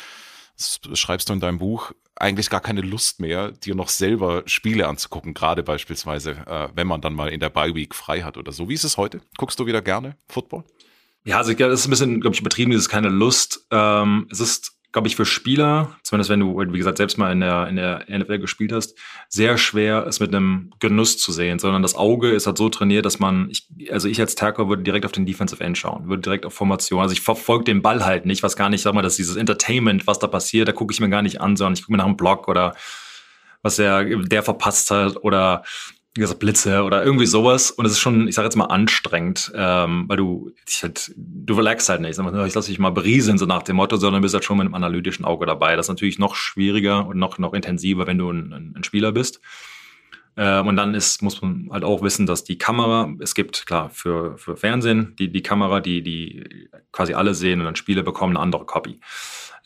[0.95, 5.33] schreibst du in deinem Buch, eigentlich gar keine Lust mehr, dir noch selber Spiele anzugucken,
[5.33, 8.69] gerade beispielsweise, äh, wenn man dann mal in der Bye Week frei hat oder so.
[8.69, 9.21] Wie ist es heute?
[9.39, 10.65] Guckst du wieder gerne Football?
[11.25, 13.67] Ja, also das ist ein bisschen, glaube ich, übertrieben, dieses keine Lust.
[13.71, 17.41] Ähm, es ist glaube ich, für Spieler, zumindest wenn du, wie gesagt, selbst mal in
[17.41, 18.99] der, in der NFL gespielt hast,
[19.29, 23.05] sehr schwer, es mit einem Genuss zu sehen, sondern das Auge ist halt so trainiert,
[23.05, 26.23] dass man, ich, also ich als Tackle würde direkt auf den Defensive End schauen, würde
[26.23, 27.01] direkt auf Formation.
[27.01, 30.07] Also ich verfolge den Ball halt nicht, was gar nicht, sag mal, dass dieses Entertainment,
[30.07, 32.07] was da passiert, da gucke ich mir gar nicht an, sondern ich gucke mir nach
[32.07, 32.75] einem Block oder
[33.63, 35.65] was der, der verpasst hat oder
[36.15, 37.71] wie gesagt, Blitze oder irgendwie sowas.
[37.71, 41.55] Und es ist schon, ich sage jetzt mal, anstrengend, ähm, weil du ich halt, du
[41.55, 42.19] relaxst halt nicht.
[42.19, 44.75] Ich lasse dich mal berieseln, so nach dem Motto, sondern bist halt schon mit einem
[44.75, 45.77] analytischen Auge dabei.
[45.77, 49.41] Das ist natürlich noch schwieriger und noch, noch intensiver, wenn du ein, ein Spieler bist.
[50.37, 53.91] Ähm, und dann ist, muss man halt auch wissen, dass die Kamera, es gibt klar
[53.91, 58.37] für, für Fernsehen die, die Kamera, die, die quasi alle sehen und dann Spiele bekommen
[58.37, 59.01] eine andere Copy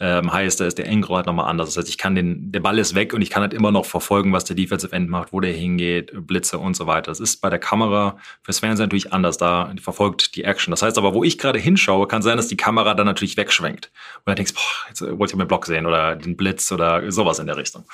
[0.01, 1.69] ähm, heißt, da ist der Engro halt nochmal anders.
[1.71, 3.87] Das heißt, ich kann den, der Ball ist weg und ich kann halt immer noch
[3.87, 7.11] verfolgen, was der Defensive End macht, wo der hingeht, Blitze und so weiter.
[7.11, 9.39] Das ist bei der Kamera fürs Fernsehen natürlich anders.
[9.39, 10.71] Da verfolgt die Action.
[10.71, 13.91] Das heißt aber, wo ich gerade hinschaue, kann sein, dass die Kamera dann natürlich wegschwenkt.
[14.19, 17.39] Und dann denkst, boah, jetzt wollte ich meinen Block sehen oder den Blitz oder sowas
[17.39, 17.85] in der Richtung.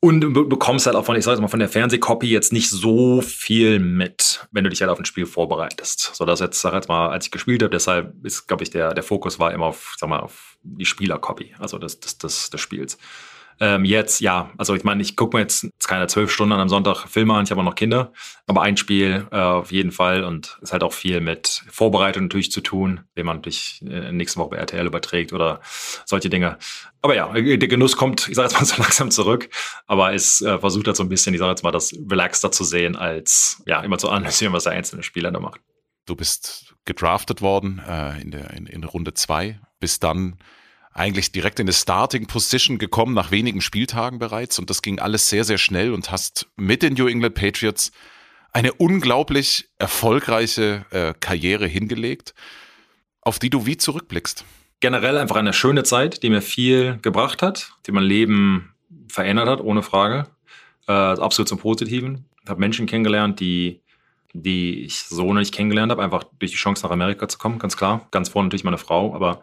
[0.00, 2.70] Und du bekommst halt auch von, ich sag jetzt mal, von der Fernsehcopy jetzt nicht
[2.70, 6.14] so viel mit, wenn du dich halt auf ein Spiel vorbereitest.
[6.14, 8.94] So dass jetzt, sag jetzt mal, als ich gespielt habe, deshalb ist, glaube ich, der,
[8.94, 12.60] der Fokus war immer auf, sag mal, auf die Spielercopy, also des, des, des, des
[12.60, 12.96] Spiels.
[13.60, 17.08] Ähm, jetzt, ja, also ich meine, ich gucke mir jetzt keine zwölf Stunden am Sonntag
[17.08, 18.12] Filme an, ich habe auch noch Kinder,
[18.46, 22.52] aber ein Spiel äh, auf jeden Fall und es hat auch viel mit Vorbereitung natürlich
[22.52, 25.60] zu tun, den man natürlich äh, nächste Woche bei RTL überträgt oder
[26.04, 26.58] solche Dinge.
[27.02, 29.48] Aber ja, der Genuss kommt, ich sage jetzt mal so langsam zurück,
[29.86, 32.64] aber es äh, versucht halt so ein bisschen, ich sage jetzt mal, das relaxter zu
[32.64, 35.60] sehen, als ja immer zu analysieren, was der einzelne Spieler da macht.
[36.06, 40.38] Du bist gedraftet worden äh, in, der, in, in Runde zwei, bis dann
[40.98, 44.58] eigentlich direkt in eine Starting Position gekommen, nach wenigen Spieltagen bereits.
[44.58, 47.92] Und das ging alles sehr, sehr schnell und hast mit den New England Patriots
[48.52, 52.34] eine unglaublich erfolgreiche äh, Karriere hingelegt,
[53.20, 54.44] auf die du wie zurückblickst.
[54.80, 58.74] Generell einfach eine schöne Zeit, die mir viel gebracht hat, die mein Leben
[59.08, 60.26] verändert hat, ohne Frage.
[60.86, 62.24] Äh, absolut zum Positiven.
[62.44, 63.82] Ich habe Menschen kennengelernt, die,
[64.32, 67.76] die ich so nicht kennengelernt habe, einfach durch die Chance nach Amerika zu kommen, ganz
[67.76, 68.06] klar.
[68.10, 69.42] Ganz vorne natürlich meine Frau, aber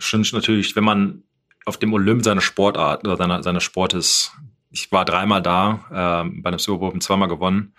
[0.00, 1.22] stimmt natürlich, wenn man
[1.64, 4.32] auf dem Olymp seine Sportart oder seine, seine Sportes,
[4.70, 7.74] ich war dreimal da, äh, bei einem Super Bowl zweimal gewonnen.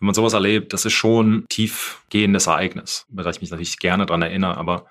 [0.00, 4.06] Wenn man sowas erlebt, das ist schon ein tiefgehendes Ereignis, da ich mich natürlich gerne
[4.06, 4.86] dran erinnere, aber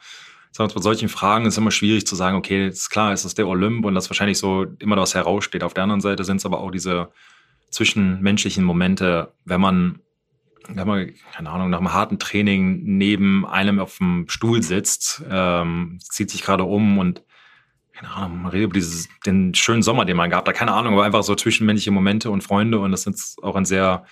[0.58, 3.48] bei solchen Fragen ist es immer schwierig zu sagen, okay, ist klar, ist das der
[3.48, 5.64] Olymp und das wahrscheinlich so immer was heraussteht.
[5.64, 7.10] Auf der anderen Seite sind es aber auch diese
[7.70, 10.00] zwischenmenschlichen Momente, wenn man
[10.68, 16.00] wenn man, keine Ahnung, nach einem harten Training neben einem auf dem Stuhl sitzt, ähm,
[16.02, 17.24] zieht sich gerade um und
[17.94, 20.94] keine Ahnung, man redet über dieses, den schönen Sommer, den man gehabt hat, keine Ahnung,
[20.94, 24.06] aber einfach so zwischenmännliche Momente und Freunde und das ist auch ein sehr,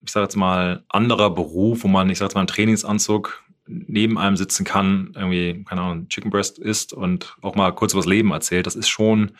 [0.00, 4.18] ich sage jetzt mal, anderer Beruf, wo man, ich sage jetzt mal, im Trainingsanzug neben
[4.18, 8.08] einem sitzen kann, irgendwie, keine Ahnung, Chicken Breast isst und auch mal kurz über das
[8.08, 9.32] Leben erzählt, das ist schon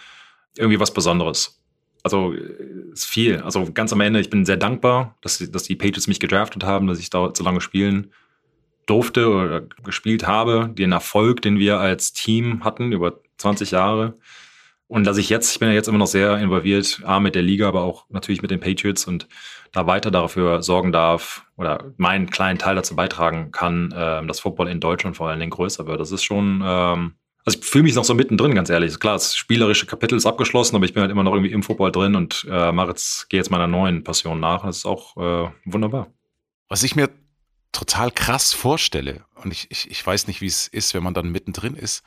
[0.56, 1.61] irgendwie was Besonderes
[2.02, 3.38] also ist viel.
[3.38, 6.86] Also ganz am Ende, ich bin sehr dankbar, dass, dass die Patriots mich gedraftet haben,
[6.86, 8.12] dass ich da so lange spielen
[8.86, 10.70] durfte oder gespielt habe.
[10.72, 14.14] Den Erfolg, den wir als Team hatten über 20 Jahre.
[14.88, 17.40] Und dass ich jetzt, ich bin ja jetzt immer noch sehr involviert, A, mit der
[17.40, 19.26] Liga, aber auch natürlich mit den Patriots und
[19.72, 24.68] da weiter dafür sorgen darf oder meinen kleinen Teil dazu beitragen kann, äh, dass Football
[24.68, 25.98] in Deutschland vor allen Dingen größer wird.
[25.98, 28.98] Das ist schon ähm, also ich fühle mich noch so mittendrin, ganz ehrlich.
[29.00, 31.90] Klar, das spielerische Kapitel ist abgeschlossen, aber ich bin halt immer noch irgendwie im Football
[31.90, 34.64] drin und äh, mache jetzt, gehe jetzt meiner neuen Passion nach.
[34.64, 36.08] Das ist auch äh, wunderbar.
[36.68, 37.10] Was ich mir
[37.72, 41.32] total krass vorstelle, und ich, ich, ich weiß nicht, wie es ist, wenn man dann
[41.32, 42.04] mittendrin ist,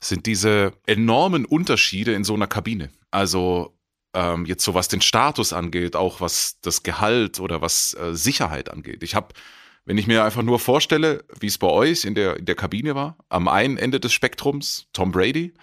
[0.00, 2.90] sind diese enormen Unterschiede in so einer Kabine.
[3.10, 3.74] Also
[4.14, 8.70] ähm, jetzt so was den Status angeht, auch was das Gehalt oder was äh, Sicherheit
[8.70, 9.02] angeht.
[9.02, 9.28] Ich habe
[9.88, 12.94] wenn ich mir einfach nur vorstelle, wie es bei euch in der, in der Kabine
[12.94, 15.54] war, am einen Ende des Spektrums Tom Brady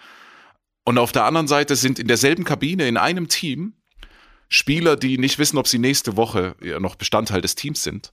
[0.84, 3.74] und auf der anderen Seite sind in derselben Kabine, in einem Team,
[4.48, 8.12] Spieler, die nicht wissen, ob sie nächste Woche noch Bestandteil des Teams sind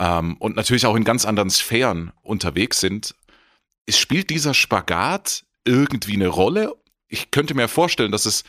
[0.00, 3.14] ähm, und natürlich auch in ganz anderen Sphären unterwegs sind.
[3.86, 6.74] Es spielt dieser Spagat irgendwie eine Rolle?
[7.06, 8.42] Ich könnte mir vorstellen, dass es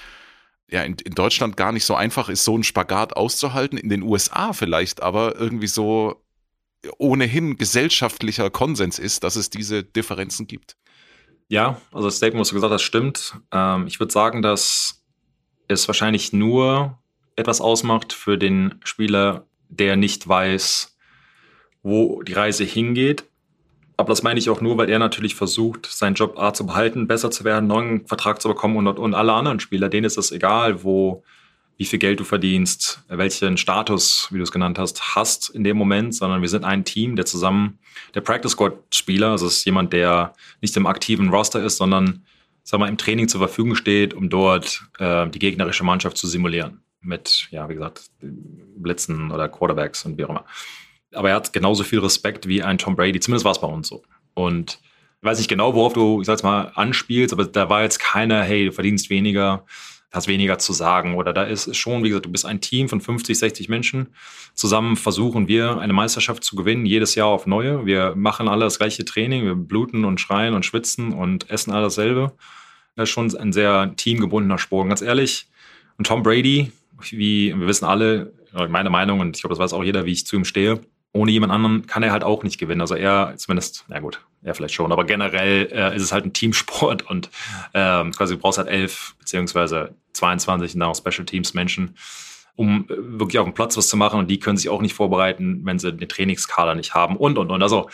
[0.71, 4.01] ja in, in Deutschland gar nicht so einfach ist, so einen Spagat auszuhalten, in den
[4.01, 6.24] USA vielleicht, aber irgendwie so
[6.97, 10.75] ohnehin gesellschaftlicher Konsens ist, dass es diese Differenzen gibt.
[11.47, 13.35] Ja, also das Statement, was du gesagt hast, stimmt.
[13.51, 15.03] Ähm, ich würde sagen, dass
[15.67, 16.97] es wahrscheinlich nur
[17.35, 20.97] etwas ausmacht für den Spieler, der nicht weiß,
[21.83, 23.25] wo die Reise hingeht.
[23.97, 27.07] Aber das meine ich auch nur, weil er natürlich versucht, seinen Job A zu behalten,
[27.07, 30.17] besser zu werden, einen neuen Vertrag zu bekommen und, und alle anderen Spieler, denen ist
[30.17, 31.23] es egal, wo,
[31.77, 35.77] wie viel Geld du verdienst, welchen Status, wie du es genannt hast, hast in dem
[35.77, 37.79] Moment, sondern wir sind ein Team, der zusammen,
[38.13, 42.25] der Practice Squad Spieler, also ist jemand, der nicht im aktiven Roster ist, sondern
[42.63, 46.81] sag mal, im Training zur Verfügung steht, um dort äh, die gegnerische Mannschaft zu simulieren.
[47.01, 50.45] Mit, ja, wie gesagt, Blitzen oder Quarterbacks und wie auch immer
[51.15, 53.19] aber er hat genauso viel Respekt wie ein Tom Brady.
[53.19, 54.03] Zumindest war es bei uns so.
[54.33, 54.79] Und
[55.21, 58.43] ich weiß nicht genau, worauf du, ich sag's mal, anspielst, aber da war jetzt keiner,
[58.43, 59.65] hey, du verdienst weniger,
[60.11, 61.15] hast weniger zu sagen.
[61.15, 64.07] Oder da ist schon, wie gesagt, du bist ein Team von 50, 60 Menschen.
[64.53, 67.85] Zusammen versuchen wir, eine Meisterschaft zu gewinnen, jedes Jahr auf neue.
[67.85, 69.45] Wir machen alle das gleiche Training.
[69.45, 72.33] Wir bluten und schreien und schwitzen und essen alle dasselbe.
[72.95, 74.87] Das ist schon ein sehr teamgebundener Sport.
[74.87, 75.47] ganz ehrlich,
[75.97, 76.71] und Tom Brady,
[77.11, 78.33] wie wir wissen alle,
[78.69, 80.79] meine Meinung, und ich glaube, das weiß auch jeder, wie ich zu ihm stehe,
[81.11, 82.81] ohne jemand anderen kann er halt auch nicht gewinnen.
[82.81, 86.34] Also er zumindest, na gut, er vielleicht schon, aber generell äh, ist es halt ein
[86.34, 87.29] Teamsport und
[87.73, 91.95] ähm, quasi du brauchst halt elf beziehungsweise 22 und dann auch Special Teams Menschen,
[92.55, 94.93] um äh, wirklich auf dem Platz was zu machen und die können sich auch nicht
[94.93, 97.62] vorbereiten, wenn sie den Trainingskader nicht haben und und und.
[97.62, 97.89] Also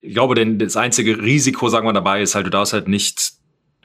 [0.00, 3.32] ich glaube, denn das einzige Risiko, sagen wir dabei, ist halt, du darfst halt nicht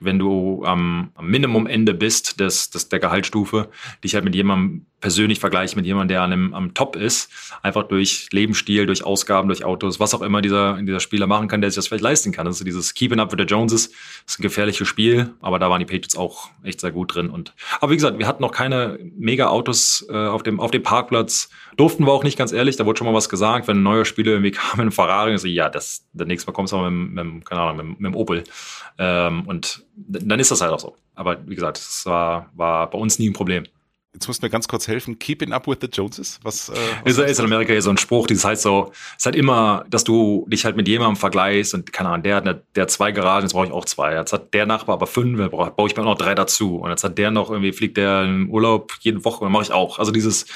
[0.01, 3.69] wenn du am, am Minimumende bist des, des, der Gehaltsstufe,
[4.01, 7.29] dich halt mit jemandem persönlich vergleichen mit jemandem, der an einem, am Top ist,
[7.61, 11.61] einfach durch Lebensstil, durch Ausgaben, durch Autos, was auch immer dieser, dieser Spieler machen kann,
[11.61, 12.47] der sich das vielleicht leisten kann.
[12.47, 13.91] Also dieses Keeping Up with the Joneses
[14.27, 17.29] ist ein gefährliches Spiel, aber da waren die Patriots auch echt sehr gut drin.
[17.29, 21.49] Und, aber wie gesagt, wir hatten noch keine Mega-Autos äh, auf, dem, auf dem Parkplatz,
[21.77, 24.05] durften wir auch nicht, ganz ehrlich, da wurde schon mal was gesagt, wenn ein neuer
[24.05, 27.25] Spieler irgendwie kam, ein Ferrari, so, ja, das, der nächste Mal kommst du aber mit,
[27.25, 28.43] mit, keine Ahnung, mit, mit dem Opel.
[28.97, 30.95] Ähm, und dann ist das halt auch so.
[31.15, 33.63] Aber wie gesagt, es war, war bei uns nie ein Problem.
[34.13, 35.19] Jetzt musst du mir ganz kurz helfen.
[35.19, 36.39] Keeping up with the Joneses?
[36.41, 39.25] Was, äh, was ist, ist in Amerika so ein Spruch, dieses heißt so, es ist
[39.27, 42.63] halt immer, dass du dich halt mit jemandem vergleichst und keine Ahnung, der hat, eine,
[42.75, 44.15] der hat zwei Garagen, jetzt brauche ich auch zwei.
[44.15, 46.77] Jetzt hat der Nachbar aber fünf, dann baue ich mir noch drei dazu.
[46.77, 49.71] Und jetzt hat der noch irgendwie, fliegt der im Urlaub jede Woche und mache ich
[49.71, 49.99] auch.
[49.99, 50.47] Also dieses,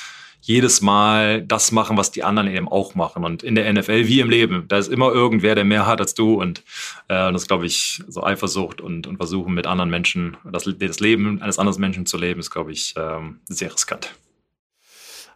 [0.46, 3.24] jedes Mal das machen, was die anderen eben auch machen.
[3.24, 6.16] Und in der NFL wie im Leben, da ist immer irgendwer, der mehr hat als
[6.16, 6.34] du.
[6.34, 6.60] Und
[7.08, 11.42] äh, das glaube ich, so Eifersucht und, und versuchen mit anderen Menschen, das, das Leben
[11.42, 14.14] eines anderen Menschen zu leben, ist, glaube ich, ähm, sehr riskant.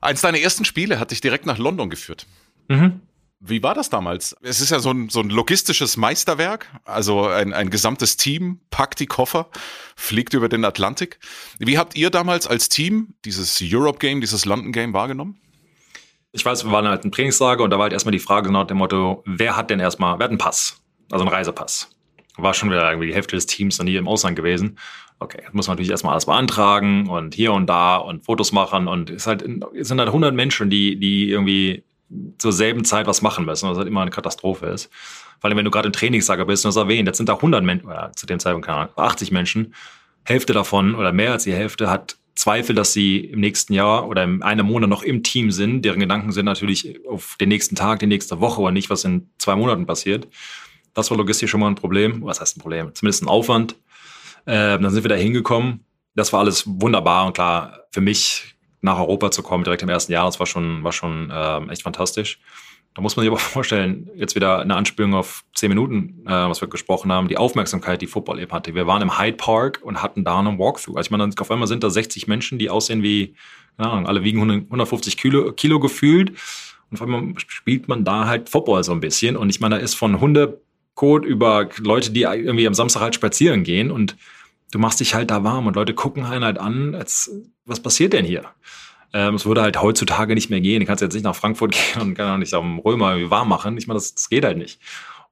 [0.02, 2.28] Eins deiner ersten Spiele hat dich direkt nach London geführt.
[2.68, 3.00] Mhm.
[3.40, 4.36] Wie war das damals?
[4.42, 9.00] Es ist ja so ein, so ein logistisches Meisterwerk, also ein, ein gesamtes Team packt
[9.00, 9.50] die Koffer,
[9.96, 11.20] fliegt über den Atlantik.
[11.60, 15.40] Wie habt ihr damals als Team dieses Europe Game, dieses London Game wahrgenommen?
[16.32, 18.66] Ich weiß, wir waren halt im Trainingslager und da war halt erstmal die Frage nach
[18.66, 20.82] dem Motto, wer hat denn erstmal, wer hat einen Pass?
[21.12, 21.90] Also einen Reisepass.
[22.38, 24.78] War schon wieder irgendwie die Hälfte des Teams noch nie im Ausland gewesen.
[25.20, 29.10] Okay, muss man natürlich erstmal alles beantragen und hier und da und Fotos machen und
[29.10, 29.44] es, halt,
[29.76, 31.84] es sind halt 100 Menschen, die, die irgendwie
[32.38, 34.90] zur selben Zeit was machen müssen, was halt immer eine Katastrophe ist.
[35.42, 37.88] Allem, wenn du gerade im Trainingslager bist und das erwähnt, jetzt sind da 100 Menschen,
[37.88, 39.74] oder zu dem Zeitpunkt keine Ahnung, 80 Menschen,
[40.24, 44.24] Hälfte davon oder mehr als die Hälfte hat Zweifel, dass sie im nächsten Jahr oder
[44.24, 45.84] in einem Monat noch im Team sind.
[45.84, 49.30] Deren Gedanken sind natürlich auf den nächsten Tag, die nächste Woche und nicht, was in
[49.40, 50.28] zwei Monaten passiert.
[50.94, 52.24] Das war logistisch schon mal ein Problem.
[52.24, 52.94] Was heißt ein Problem?
[52.94, 53.74] Zumindest ein Aufwand.
[54.46, 55.84] Äh, dann sind wir da hingekommen.
[56.16, 58.56] Das war alles wunderbar und klar, für mich
[58.88, 61.84] nach Europa zu kommen, direkt im ersten Jahr, das war schon, war schon ähm, echt
[61.84, 62.40] fantastisch.
[62.96, 66.62] Da muss man sich aber vorstellen, jetzt wieder eine Anspielung auf zehn Minuten, äh, was
[66.62, 68.74] wir gesprochen haben, die Aufmerksamkeit, die Football eben hatte.
[68.74, 70.98] Wir waren im Hyde Park und hatten da einen Walkthrough.
[70.98, 73.36] Also ich meine, auf einmal sind da 60 Menschen, die aussehen wie,
[73.78, 76.32] keine Ahnung, alle wiegen 150 Kilo, Kilo gefühlt.
[76.90, 79.36] Und auf einmal spielt man da halt Football so ein bisschen.
[79.36, 83.64] Und ich meine, da ist von Hundekot über Leute, die irgendwie am Samstag halt spazieren
[83.64, 84.16] gehen und
[84.72, 87.32] du machst dich halt da warm und Leute gucken einen halt an, als,
[87.66, 88.44] was passiert denn hier?
[89.14, 90.82] Ähm, es würde halt heutzutage nicht mehr gehen.
[90.82, 93.50] Du kannst jetzt nicht nach Frankfurt gehen und kann auch nicht am Römer irgendwie warm
[93.50, 93.78] machen.
[93.78, 94.80] Ich meine, das, das geht halt nicht.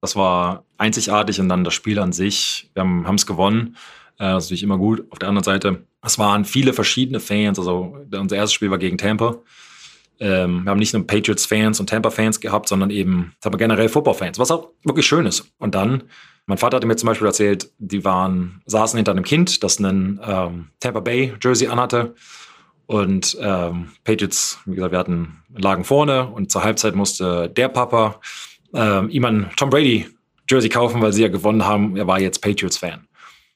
[0.01, 2.69] Das war einzigartig und dann das Spiel an sich.
[2.73, 3.75] Wir haben es gewonnen.
[4.17, 5.05] Äh, das ist natürlich immer gut.
[5.11, 7.59] Auf der anderen Seite, es waren viele verschiedene Fans.
[7.59, 9.37] Also unser erstes Spiel war gegen Tampa.
[10.19, 14.51] Ähm, wir haben nicht nur Patriots-Fans und Tampa-Fans gehabt, sondern eben aber generell Football-Fans, was
[14.51, 15.51] auch wirklich schön ist.
[15.57, 16.03] Und dann
[16.45, 20.19] mein Vater hatte mir zum Beispiel erzählt, die waren, saßen hinter einem Kind, das einen
[20.23, 22.15] ähm, Tampa Bay Jersey anhatte.
[22.87, 28.19] Und ähm, Patriots, wie gesagt, wir hatten, lagen vorne und zur Halbzeit musste der Papa
[28.75, 30.05] ähm, ihm ein Tom Brady
[30.47, 31.97] Jersey kaufen, weil sie ja gewonnen haben.
[31.97, 33.07] Er war jetzt Patriots-Fan.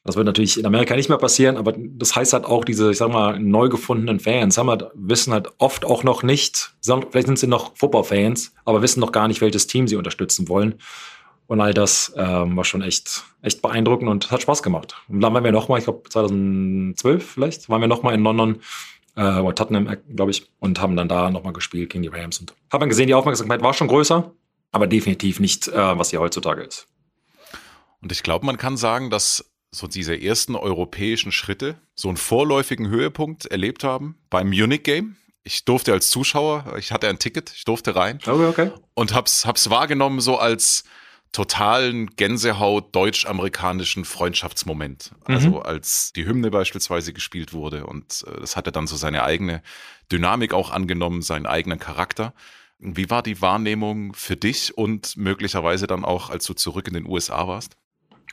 [0.02, 2.96] Das wird natürlich in Amerika nicht mehr passieren, aber das heißt halt auch, diese, ich
[2.96, 7.38] sag mal, neu gefundenen Fans haben halt, wissen halt oft auch noch nicht, vielleicht sind
[7.38, 10.76] sie noch Football-Fans, aber wissen noch gar nicht, welches Team sie unterstützen wollen.
[11.50, 14.94] Und all das ähm, war schon echt, echt beeindruckend und hat Spaß gemacht.
[15.08, 18.60] Und dann waren wir nochmal, ich glaube 2012 vielleicht, waren wir nochmal in London
[19.16, 22.38] äh, oder Tottenham, äh, glaube ich, und haben dann da nochmal gespielt gegen die Rams.
[22.38, 24.30] Und habe dann gesehen, die Aufmerksamkeit war schon größer,
[24.70, 26.86] aber definitiv nicht, äh, was sie heutzutage ist.
[28.00, 32.90] Und ich glaube, man kann sagen, dass so diese ersten europäischen Schritte so einen vorläufigen
[32.90, 35.16] Höhepunkt erlebt haben beim Munich Game.
[35.42, 38.70] Ich durfte als Zuschauer, ich hatte ein Ticket, ich durfte rein Okay, okay.
[38.94, 40.84] und hab's, hab's wahrgenommen so als
[41.32, 45.12] totalen Gänsehaut deutsch-amerikanischen Freundschaftsmoment.
[45.24, 49.62] Also als die Hymne beispielsweise gespielt wurde und äh, das hatte dann so seine eigene
[50.10, 52.34] Dynamik auch angenommen, seinen eigenen Charakter.
[52.78, 57.06] Wie war die Wahrnehmung für dich und möglicherweise dann auch, als du zurück in den
[57.06, 57.76] USA warst?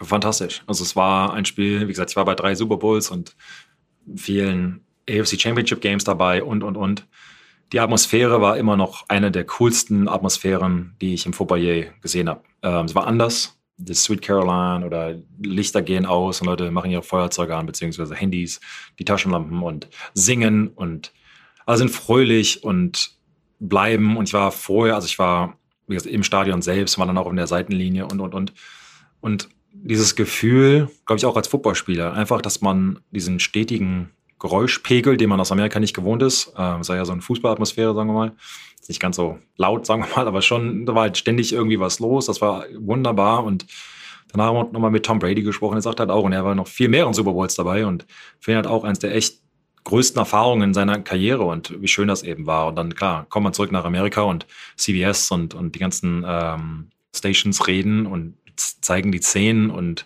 [0.01, 0.63] Fantastisch.
[0.67, 3.35] Also es war ein Spiel, wie gesagt, ich war bei drei Super Bowls und
[4.15, 7.07] vielen AFC Championship Games dabei und, und, und.
[7.73, 12.41] Die Atmosphäre war immer noch eine der coolsten Atmosphären, die ich im je gesehen habe.
[12.61, 13.59] Ähm, es war anders.
[13.79, 18.59] Das Sweet Caroline oder Lichter gehen aus und Leute machen ihre Feuerzeuge an, beziehungsweise Handys,
[18.97, 21.13] die Taschenlampen und singen und
[21.65, 23.11] alle sind fröhlich und
[23.59, 24.17] bleiben.
[24.17, 27.29] Und ich war vorher, also ich war wie gesagt, im Stadion selbst, war dann auch
[27.29, 28.53] in der Seitenlinie und, und, und.
[29.21, 35.29] Und dieses Gefühl, glaube ich, auch als Footballspieler, einfach, dass man diesen stetigen Geräuschpegel, den
[35.29, 38.31] man aus Amerika nicht gewohnt ist, äh, sei ja so eine Fußballatmosphäre, sagen wir mal,
[38.79, 41.79] ist nicht ganz so laut, sagen wir mal, aber schon, da war halt ständig irgendwie
[41.79, 43.43] was los, das war wunderbar.
[43.43, 43.65] Und
[44.31, 46.55] danach haben wir nochmal mit Tom Brady gesprochen, er sagt halt auch, und er war
[46.55, 47.85] noch viel mehr in Super Bowls dabei.
[47.85, 48.05] Und
[48.39, 49.41] für ihn halt auch eins der echt
[49.83, 52.67] größten Erfahrungen in seiner Karriere und wie schön das eben war.
[52.67, 54.45] Und dann, klar, kommt man zurück nach Amerika und
[54.75, 60.05] CBS und, und die ganzen ähm, Stations reden und zeigen die Szenen und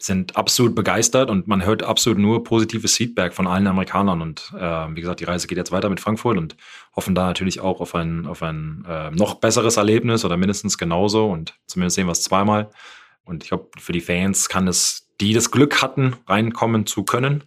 [0.00, 4.22] sind absolut begeistert und man hört absolut nur positives Feedback von allen Amerikanern.
[4.22, 6.56] Und äh, wie gesagt, die Reise geht jetzt weiter mit Frankfurt und
[6.94, 11.28] hoffen da natürlich auch auf ein, auf ein äh, noch besseres Erlebnis oder mindestens genauso.
[11.28, 12.70] Und zumindest sehen wir es zweimal.
[13.24, 17.44] Und ich glaube, für die Fans kann es, die das Glück hatten, reinkommen zu können,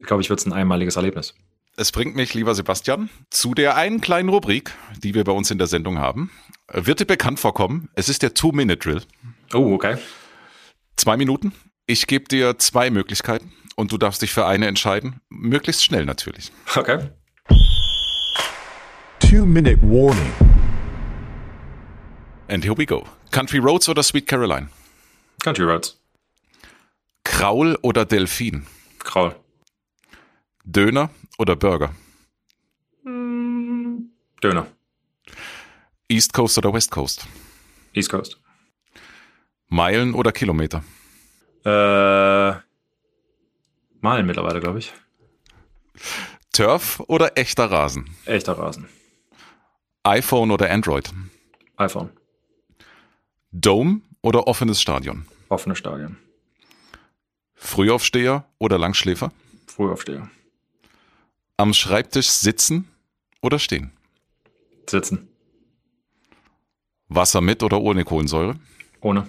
[0.00, 1.34] ich glaube ich, wird es ein einmaliges Erlebnis.
[1.76, 5.58] Es bringt mich, lieber Sebastian, zu der einen kleinen Rubrik, die wir bei uns in
[5.58, 6.30] der Sendung haben.
[6.72, 7.88] Wird dir bekannt vorkommen?
[7.94, 9.02] Es ist der Two-Minute-Drill.
[9.54, 9.96] Oh, okay.
[10.96, 11.52] Zwei Minuten.
[11.86, 15.20] Ich gebe dir zwei Möglichkeiten und du darfst dich für eine entscheiden.
[15.28, 16.50] Möglichst schnell natürlich.
[16.74, 17.10] Okay.
[19.20, 20.32] Two minute warning.
[22.48, 23.04] And here we go.
[23.32, 24.70] Country Roads oder Sweet Caroline?
[25.42, 26.00] Country Roads.
[27.24, 28.66] Kraul oder Delfin?
[29.00, 29.36] Kraul.
[30.64, 31.94] Döner oder Burger?
[33.04, 34.66] Döner.
[36.08, 37.26] East Coast oder West Coast?
[37.92, 38.40] East Coast.
[39.68, 40.82] Meilen oder Kilometer?
[41.64, 42.54] Äh,
[44.00, 44.92] Malen mittlerweile, glaube ich.
[46.52, 48.14] Turf oder echter Rasen?
[48.26, 48.88] Echter Rasen.
[50.02, 51.10] iPhone oder Android?
[51.76, 52.10] iPhone.
[53.50, 55.26] Dome oder offenes Stadion?
[55.48, 56.16] Offene Stadion.
[57.54, 59.32] Frühaufsteher oder Langschläfer?
[59.66, 60.28] Frühaufsteher.
[61.56, 62.88] Am Schreibtisch sitzen
[63.40, 63.92] oder stehen?
[64.88, 65.28] Sitzen.
[67.08, 68.56] Wasser mit oder ohne Kohlensäure?
[69.00, 69.26] Ohne.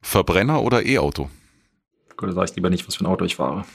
[0.00, 1.30] Verbrenner oder E-Auto?
[2.16, 3.64] Gut, da sage ich lieber nicht, was für ein Auto ich fahre.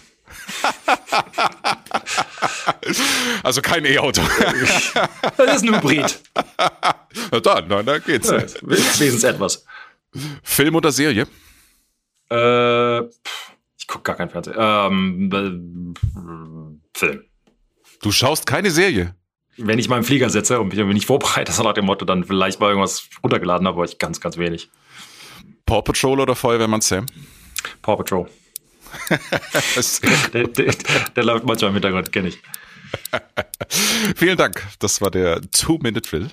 [3.43, 4.21] Also kein E-Auto.
[5.37, 6.19] Das ist ein Hybrid.
[7.31, 8.29] Na dann, na, da geht's.
[8.31, 9.65] Wenigstens etwas.
[10.43, 11.27] Film oder Serie?
[12.29, 13.01] Äh,
[13.77, 14.55] ich gucke gar kein Fernsehen.
[14.57, 15.93] Ähm,
[16.93, 17.23] äh, Film.
[18.01, 19.15] Du schaust keine Serie.
[19.57, 22.23] Wenn ich mal im Flieger sitze und mich nicht vorbereite, so nach dem Motto, dann
[22.23, 24.69] vielleicht mal irgendwas runtergeladen habe, aber ich ganz, ganz wenig.
[25.73, 27.07] Paw Patrol oder Feuerwehrmann Sam?
[27.81, 28.29] Paw Patrol.
[30.31, 30.71] Der, der,
[31.15, 32.37] der läuft manchmal im Hintergrund, kenne ich.
[34.15, 34.63] Vielen Dank.
[34.77, 36.29] Das war der Two-Minute-Drill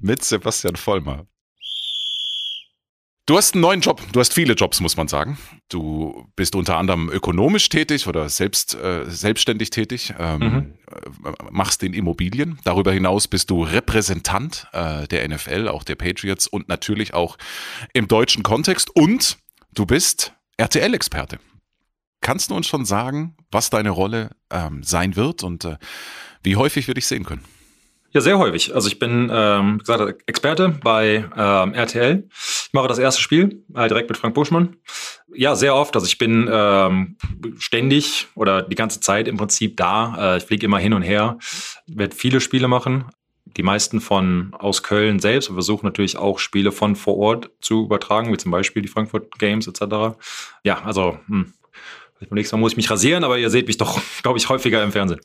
[0.00, 1.26] mit Sebastian Vollmer.
[3.28, 4.00] Du hast einen neuen Job.
[4.12, 5.36] Du hast viele Jobs, muss man sagen.
[5.68, 11.92] Du bist unter anderem ökonomisch tätig oder selbst äh, selbstständig tätig, ähm, äh, machst in
[11.92, 12.58] Immobilien.
[12.64, 17.36] Darüber hinaus bist du Repräsentant äh, der NFL, auch der Patriots und natürlich auch
[17.92, 18.96] im deutschen Kontext.
[18.96, 19.36] Und
[19.74, 21.38] du bist RTL-Experte.
[22.22, 25.76] Kannst du uns schon sagen, was deine Rolle ähm, sein wird und äh,
[26.42, 27.44] wie häufig wir dich sehen können?
[28.10, 28.74] Ja, sehr häufig.
[28.74, 32.26] Also ich bin, ähm, gesagt, Experte bei ähm, RTL.
[32.30, 34.76] Ich mache das erste Spiel äh, direkt mit Frank Buschmann.
[35.34, 35.94] Ja, sehr oft.
[35.94, 37.16] Also ich bin ähm,
[37.58, 40.34] ständig oder die ganze Zeit im Prinzip da.
[40.34, 41.38] Äh, ich fliege immer hin und her,
[41.86, 43.04] werde viele Spiele machen.
[43.44, 45.50] Die meisten von aus Köln selbst.
[45.50, 49.38] Wir versuchen natürlich auch Spiele von vor Ort zu übertragen, wie zum Beispiel die Frankfurt
[49.38, 50.16] Games etc.
[50.64, 51.52] Ja, also hm.
[52.20, 54.82] beim nächsten Mal muss ich mich rasieren, aber ihr seht mich doch, glaube ich, häufiger
[54.82, 55.20] im Fernsehen.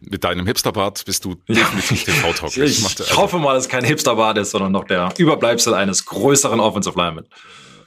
[0.00, 2.78] Mit deinem Hipsterbart bist du definitiv TV-tauglich.
[2.78, 6.60] Ich, ich hoffe mal, dass es kein Hipsterbart ist, sondern noch der Überbleibsel eines größeren
[6.60, 7.26] Offensive Lineman.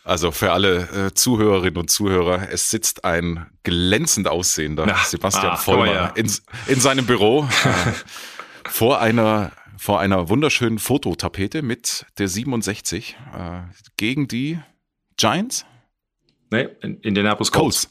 [0.03, 4.97] Also für alle äh, Zuhörerinnen und Zuhörer, es sitzt ein glänzend aussehender ja.
[5.05, 6.07] Sebastian ah, Vollmer ja.
[6.15, 6.31] in,
[6.67, 7.91] in seinem Büro äh,
[8.69, 13.61] vor einer vor einer wunderschönen Fototapete mit der 67 äh,
[13.97, 14.59] gegen die
[15.17, 15.65] Giants?
[16.51, 17.90] Nee, in Indianapolis Colts.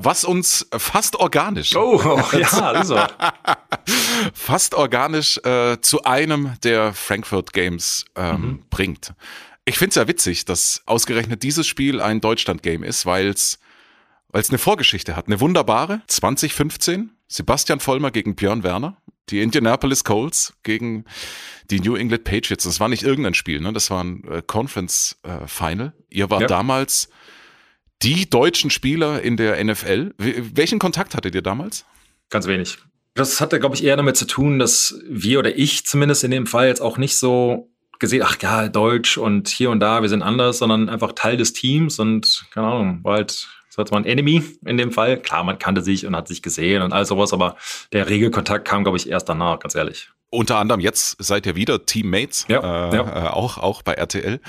[0.00, 1.74] Was uns fast organisch.
[1.74, 3.34] Oh, oh ja, er.
[4.34, 8.64] fast organisch äh, zu einem der Frankfurt Games ähm, mhm.
[8.70, 9.14] bringt.
[9.64, 13.58] Ich finde es ja witzig, dass ausgerechnet dieses Spiel ein Deutschland-Game ist, weil es
[14.32, 15.26] eine Vorgeschichte hat.
[15.26, 16.02] Eine wunderbare.
[16.06, 18.96] 2015, Sebastian Vollmer gegen Björn Werner.
[19.28, 21.04] Die Indianapolis Colts gegen
[21.70, 22.64] die New England Patriots.
[22.64, 23.72] Das war nicht irgendein Spiel, ne?
[23.72, 25.92] das war ein äh, Conference äh, Final.
[26.08, 26.46] Ihr war ja.
[26.48, 27.08] damals
[28.02, 30.14] die deutschen Spieler in der NFL.
[30.18, 31.84] Welchen Kontakt hattet ihr damals?
[32.30, 32.78] Ganz wenig.
[33.14, 36.46] Das hatte, glaube ich, eher damit zu tun, dass wir oder ich zumindest in dem
[36.46, 40.22] Fall jetzt auch nicht so gesehen, ach ja, Deutsch und hier und da, wir sind
[40.22, 44.78] anders, sondern einfach Teil des Teams und keine Ahnung, war halt, so man Enemy in
[44.78, 45.20] dem Fall.
[45.20, 47.56] Klar, man kannte sich und hat sich gesehen und all sowas, aber
[47.92, 50.10] der Regelkontakt kam, glaube ich, erst danach, ganz ehrlich.
[50.32, 53.26] Unter anderem jetzt seid ihr wieder Teammates, ja, äh, ja.
[53.26, 54.40] Äh, auch, auch bei RTL.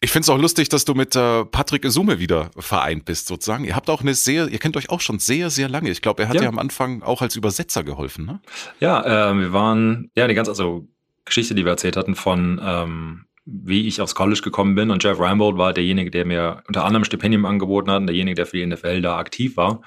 [0.00, 3.64] Ich finde es auch lustig, dass du mit äh, Patrick Esume wieder vereint bist, sozusagen.
[3.64, 5.90] Ihr habt auch eine sehr, ihr kennt euch auch schon sehr, sehr lange.
[5.90, 6.42] Ich glaube, er hat ja.
[6.42, 6.48] ja.
[6.48, 8.40] am Anfang auch als Übersetzer geholfen, ne?
[8.78, 10.86] Ja, äh, wir waren, ja, die ganze, also
[11.24, 14.90] Geschichte, die wir erzählt hatten von ähm, wie ich aufs College gekommen bin.
[14.90, 18.46] Und Jeff Rambold war derjenige, der mir unter anderem Stipendium angeboten hat und derjenige, der
[18.46, 19.82] für die NFL da aktiv war.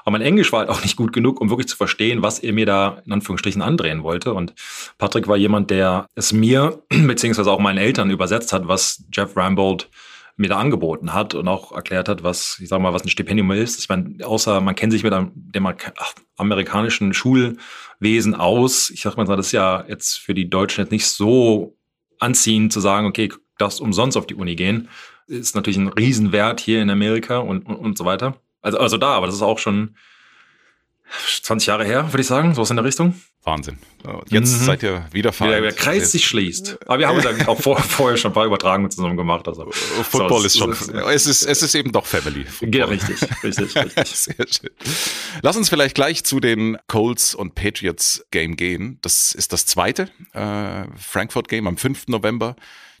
[0.00, 2.54] Aber mein Englisch war halt auch nicht gut genug, um wirklich zu verstehen, was er
[2.54, 4.32] mir da in Anführungsstrichen andrehen wollte.
[4.32, 4.54] Und
[4.96, 9.90] Patrick war jemand, der es mir, beziehungsweise auch meinen Eltern übersetzt hat, was Jeff Rambold
[10.36, 13.50] mir da angeboten hat und auch erklärt hat, was, ich sag mal, was ein Stipendium
[13.50, 13.78] ist.
[13.78, 15.68] Ich meine, außer man kennt sich mit dem
[16.38, 18.88] amerikanischen Schulwesen aus.
[18.88, 21.76] Ich sag mal, das ist ja jetzt für die Deutschen jetzt nicht so
[22.22, 24.88] anziehen, zu sagen, okay, darfst umsonst auf die Uni gehen,
[25.26, 28.36] ist natürlich ein Riesenwert hier in Amerika und, und, und so weiter.
[28.60, 29.96] Also, also da, aber das ist auch schon
[31.42, 33.14] 20 Jahre her, würde ich sagen, sowas in der Richtung.
[33.44, 33.78] Wahnsinn.
[34.28, 34.64] Jetzt mhm.
[34.64, 35.54] seid ihr wieder vereint.
[35.54, 36.78] Der, der Kreis sich schließt.
[36.86, 39.48] Aber wir haben uns ja auch vor, vorher schon ein paar Übertragungen zusammen gemacht.
[39.48, 39.70] Also.
[39.72, 42.44] Football so, ist schon, es ist, es ist eben doch Family.
[42.44, 42.78] Football.
[42.78, 44.06] Ja, richtig, richtig, richtig.
[44.06, 44.70] Sehr schön.
[45.42, 48.98] Lass uns vielleicht gleich zu den Colts und Patriots Game gehen.
[49.02, 52.08] Das ist das zweite äh, Frankfurt Game am 5.
[52.08, 52.54] November.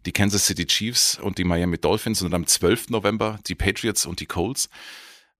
[0.06, 2.90] Die Kansas City Chiefs und die Miami Dolphins und am 12.
[2.90, 4.68] November die Patriots und die Colts.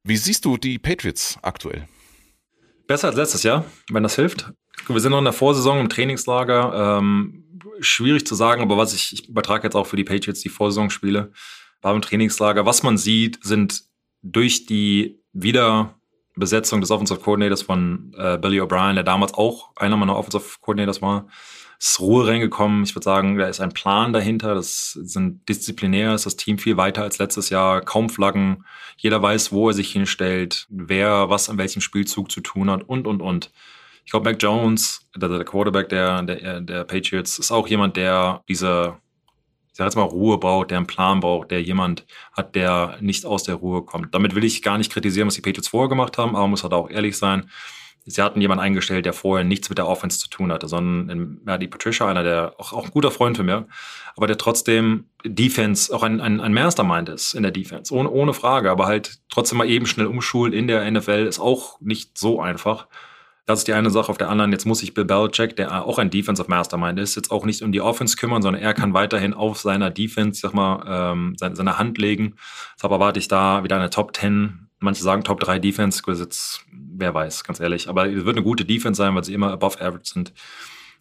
[0.05, 1.89] Wie siehst du die Patriots aktuell?
[2.93, 4.53] Besser als letztes Jahr, wenn das hilft.
[4.87, 6.99] Wir sind noch in der Vorsaison im Trainingslager.
[6.99, 7.43] Ähm,
[7.81, 11.33] schwierig zu sagen, aber was ich, ich übertrage jetzt auch für die Patriots die Vorsaisonspiele,
[11.81, 12.67] war im Trainingslager.
[12.67, 13.85] Was man sieht, sind
[14.21, 20.15] durch die Wiederbesetzung des Offensive Coordinators von äh, Billy O'Brien, der damals auch einer meiner
[20.15, 21.29] Offensive Coordinators war,
[21.83, 22.85] ist Ruhe reingekommen.
[22.85, 24.55] Ich würde sagen, da ist ein Plan dahinter.
[24.55, 27.81] Das sind disziplinär, ist das Team viel weiter als letztes Jahr.
[27.81, 28.65] Kaum Flaggen.
[28.97, 33.09] Jeder weiß, wo er sich hinstellt, wer was an welchem Spielzug zu tun hat und,
[33.09, 33.51] und, und.
[34.05, 38.45] Ich glaube, Mac Jones, der, der Quarterback der, der, der Patriots, ist auch jemand, der
[38.49, 38.99] diese,
[39.71, 43.27] ich sag jetzt mal, Ruhe braucht, der einen Plan braucht, der jemand hat, der nicht
[43.27, 44.15] aus der Ruhe kommt.
[44.15, 46.75] Damit will ich gar nicht kritisieren, was die Patriots vorher gemacht haben, aber muss halt
[46.75, 47.51] auch ehrlich sein.
[48.05, 51.69] Sie hatten jemanden eingestellt, der vorher nichts mit der Offense zu tun hatte, sondern Maddie
[51.69, 53.67] Patricia, einer der auch, auch ein guter Freund für mir,
[54.17, 58.35] aber der trotzdem Defense auch ein, ein, ein Mastermind ist in der Defense, ohne, ohne
[58.35, 62.41] Frage, aber halt trotzdem mal eben schnell umschulen in der NFL ist auch nicht so
[62.41, 62.89] einfach.
[63.45, 64.09] Das ist die eine Sache.
[64.09, 67.33] Auf der anderen, jetzt muss sich Bill Belichick, der auch ein Defensive Mastermind ist, jetzt
[67.33, 70.85] auch nicht um die Offense kümmern, sondern er kann weiterhin auf seiner Defense, sag mal,
[70.87, 72.37] ähm, seine, seine Hand legen.
[72.77, 74.69] Deshalb erwarte ich da wieder eine Top 10.
[74.79, 76.03] Manche sagen Top 3 Defense.
[76.07, 76.65] Jetzt,
[76.95, 77.89] wer weiß, ganz ehrlich.
[77.89, 80.33] Aber es wird eine gute Defense sein, weil sie immer above average sind.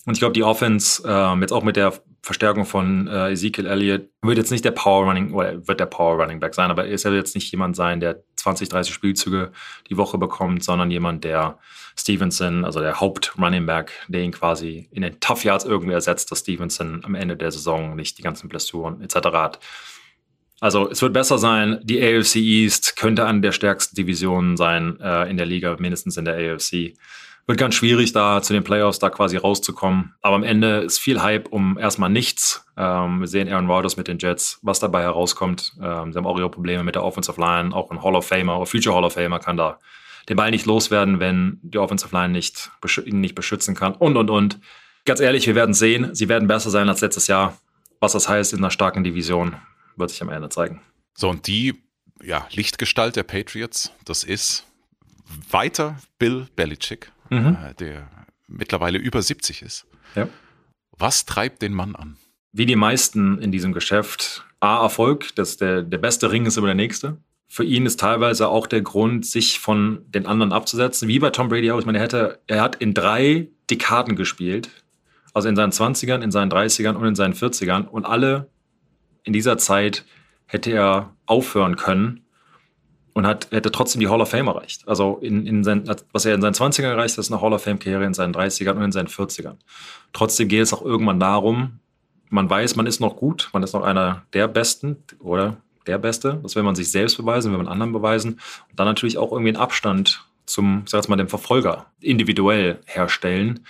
[0.05, 4.09] Und ich glaube, die Offense, ähm, jetzt auch mit der Verstärkung von äh, Ezekiel Elliott,
[4.23, 6.91] wird jetzt nicht der Power Running, oder wird der Power Running Back sein, aber er
[6.91, 9.51] ist ja jetzt nicht jemand sein, der 20, 30 Spielzüge
[9.89, 11.59] die Woche bekommt, sondern jemand, der
[11.95, 16.39] Stevenson, also der Haupt-Running Back, der ihn quasi in den Tough Yards irgendwie ersetzt, dass
[16.39, 19.15] Stevenson am Ende der Saison nicht die ganzen Blessuren etc.
[19.33, 19.59] hat.
[20.61, 21.79] Also es wird besser sein.
[21.83, 26.25] Die AFC East könnte eine der stärksten Divisionen sein äh, in der Liga, mindestens in
[26.25, 26.93] der AFC.
[27.47, 30.13] Wird ganz schwierig, da zu den Playoffs da quasi rauszukommen.
[30.21, 32.63] Aber am Ende ist viel Hype um erstmal nichts.
[32.77, 35.73] Ähm, wir sehen Aaron Rodgers mit den Jets, was dabei herauskommt.
[35.81, 37.75] Ähm, sie haben auch ihre Probleme mit der Offensive Line.
[37.75, 39.79] Auch ein Hall of Famer oder Future Hall of Famer kann da
[40.29, 42.69] den Ball nicht loswerden, wenn die Offensive Line nicht,
[43.03, 43.93] ihn nicht beschützen kann.
[43.93, 44.59] Und, und, und.
[45.05, 46.13] Ganz ehrlich, wir werden sehen.
[46.13, 47.57] Sie werden besser sein als letztes Jahr.
[47.99, 49.55] Was das heißt in einer starken Division,
[50.01, 50.81] wird sich am Ende zeigen.
[51.13, 51.81] So, und die
[52.21, 54.65] ja, Lichtgestalt der Patriots, das ist
[55.49, 57.57] weiter Bill Belichick, mhm.
[57.63, 58.09] äh, der
[58.47, 59.85] mittlerweile über 70 ist.
[60.15, 60.27] Ja.
[60.97, 62.17] Was treibt den Mann an?
[62.51, 66.67] Wie die meisten in diesem Geschäft A, Erfolg, dass der, der beste Ring ist immer
[66.67, 67.17] der nächste.
[67.47, 71.49] Für ihn ist teilweise auch der Grund, sich von den anderen abzusetzen, wie bei Tom
[71.49, 71.79] Brady auch.
[71.79, 74.69] Ich meine, er, hätte, er hat in drei Dekaden gespielt,
[75.33, 77.87] also in seinen 20ern, in seinen 30ern und in seinen 40ern.
[77.87, 78.49] Und alle
[79.23, 80.05] in dieser Zeit
[80.45, 82.25] hätte er aufhören können
[83.13, 84.87] und hat, hätte trotzdem die Hall of Fame erreicht.
[84.87, 88.05] Also in, in sein, was er in seinen 20ern erreicht, ist eine Hall of Fame-Karriere
[88.05, 89.55] in seinen 30ern und in seinen 40ern.
[90.13, 91.79] Trotzdem geht es auch irgendwann darum,
[92.29, 96.39] man weiß, man ist noch gut, man ist noch einer der Besten oder der Beste.
[96.43, 98.39] Das will man sich selbst beweisen, will man anderen beweisen.
[98.69, 103.65] Und dann natürlich auch irgendwie einen Abstand zum, sag jetzt mal, dem Verfolger individuell herstellen.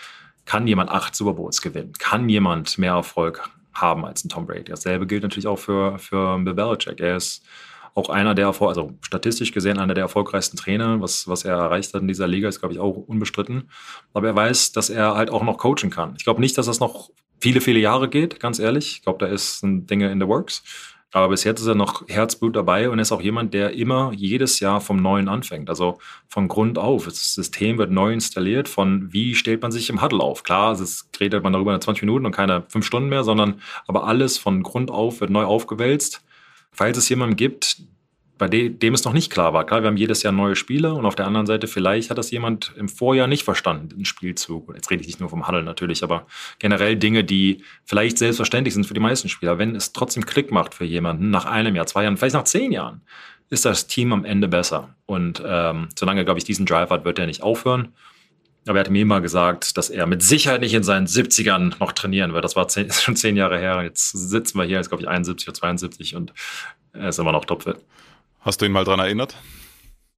[0.45, 1.93] Kann jemand acht Super Bowls gewinnen?
[1.97, 4.65] Kann jemand mehr Erfolg haben als ein Tom Brady?
[4.65, 6.99] Dasselbe gilt natürlich auch für, für Bill Belichick.
[6.99, 7.43] Er ist
[7.93, 11.01] auch einer der, also statistisch gesehen, einer der erfolgreichsten Trainer.
[11.01, 13.69] Was, was er erreicht hat in dieser Liga, ist, glaube ich, auch unbestritten.
[14.13, 16.15] Aber er weiß, dass er halt auch noch coachen kann.
[16.17, 17.09] Ich glaube nicht, dass das noch
[17.39, 18.93] viele, viele Jahre geht, ganz ehrlich.
[18.97, 20.63] Ich glaube, da ist ein Dinge in the works.
[21.13, 24.61] Aber bis jetzt ist er noch Herzblut dabei und ist auch jemand, der immer jedes
[24.61, 25.69] Jahr vom Neuen anfängt.
[25.69, 27.05] Also von Grund auf.
[27.05, 28.69] Das System wird neu installiert.
[28.69, 30.43] Von wie stellt man sich im Huddle auf?
[30.43, 34.07] Klar, es redet man darüber in 20 Minuten und keine fünf Stunden mehr, sondern aber
[34.07, 36.23] alles von Grund auf wird neu aufgewälzt.
[36.71, 37.81] Falls es jemanden gibt,
[38.41, 39.67] bei dem es noch nicht klar war.
[39.67, 42.31] Klar, wir haben jedes Jahr neue Spieler und auf der anderen Seite, vielleicht hat das
[42.31, 44.73] jemand im Vorjahr nicht verstanden, den Spielzug.
[44.73, 46.25] Jetzt rede ich nicht nur vom Huddle natürlich, aber
[46.57, 49.59] generell Dinge, die vielleicht selbstverständlich sind für die meisten Spieler.
[49.59, 52.71] Wenn es trotzdem Klick macht für jemanden nach einem Jahr, zwei Jahren, vielleicht nach zehn
[52.71, 53.01] Jahren,
[53.51, 54.95] ist das Team am Ende besser.
[55.05, 57.89] Und ähm, solange, glaube ich, diesen Drive hat, wird er nicht aufhören.
[58.65, 61.91] Aber er hat mir immer gesagt, dass er mit Sicherheit nicht in seinen 70ern noch
[61.91, 62.43] trainieren wird.
[62.43, 63.83] Das war zehn, schon zehn Jahre her.
[63.83, 66.33] Jetzt sitzen wir hier, jetzt glaube ich 71 oder 72 und
[66.93, 67.77] er ist immer noch topfit.
[68.41, 69.35] Hast du ihn mal dran erinnert?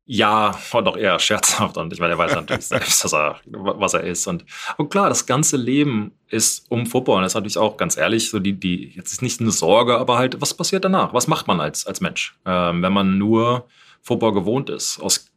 [0.06, 3.94] Ja, war doch eher scherzhaft und ich meine, er weiß natürlich selbst, dass er, was
[3.94, 4.28] er ist.
[4.28, 4.46] Und,
[4.78, 7.18] und klar, das ganze Leben ist um Football.
[7.18, 9.98] Und das ist natürlich auch ganz ehrlich, so die, die, jetzt ist nicht eine Sorge,
[9.98, 11.14] aber halt, was passiert danach?
[11.14, 13.68] Was macht man als, als Mensch, ähm, wenn man nur
[14.02, 15.00] Football gewohnt ist?
[15.00, 15.32] Aus,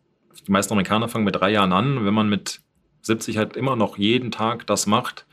[0.46, 2.04] die meisten Amerikaner fangen mit drei Jahren an.
[2.04, 2.60] Wenn man mit
[3.02, 5.26] 70 halt immer noch jeden Tag das macht,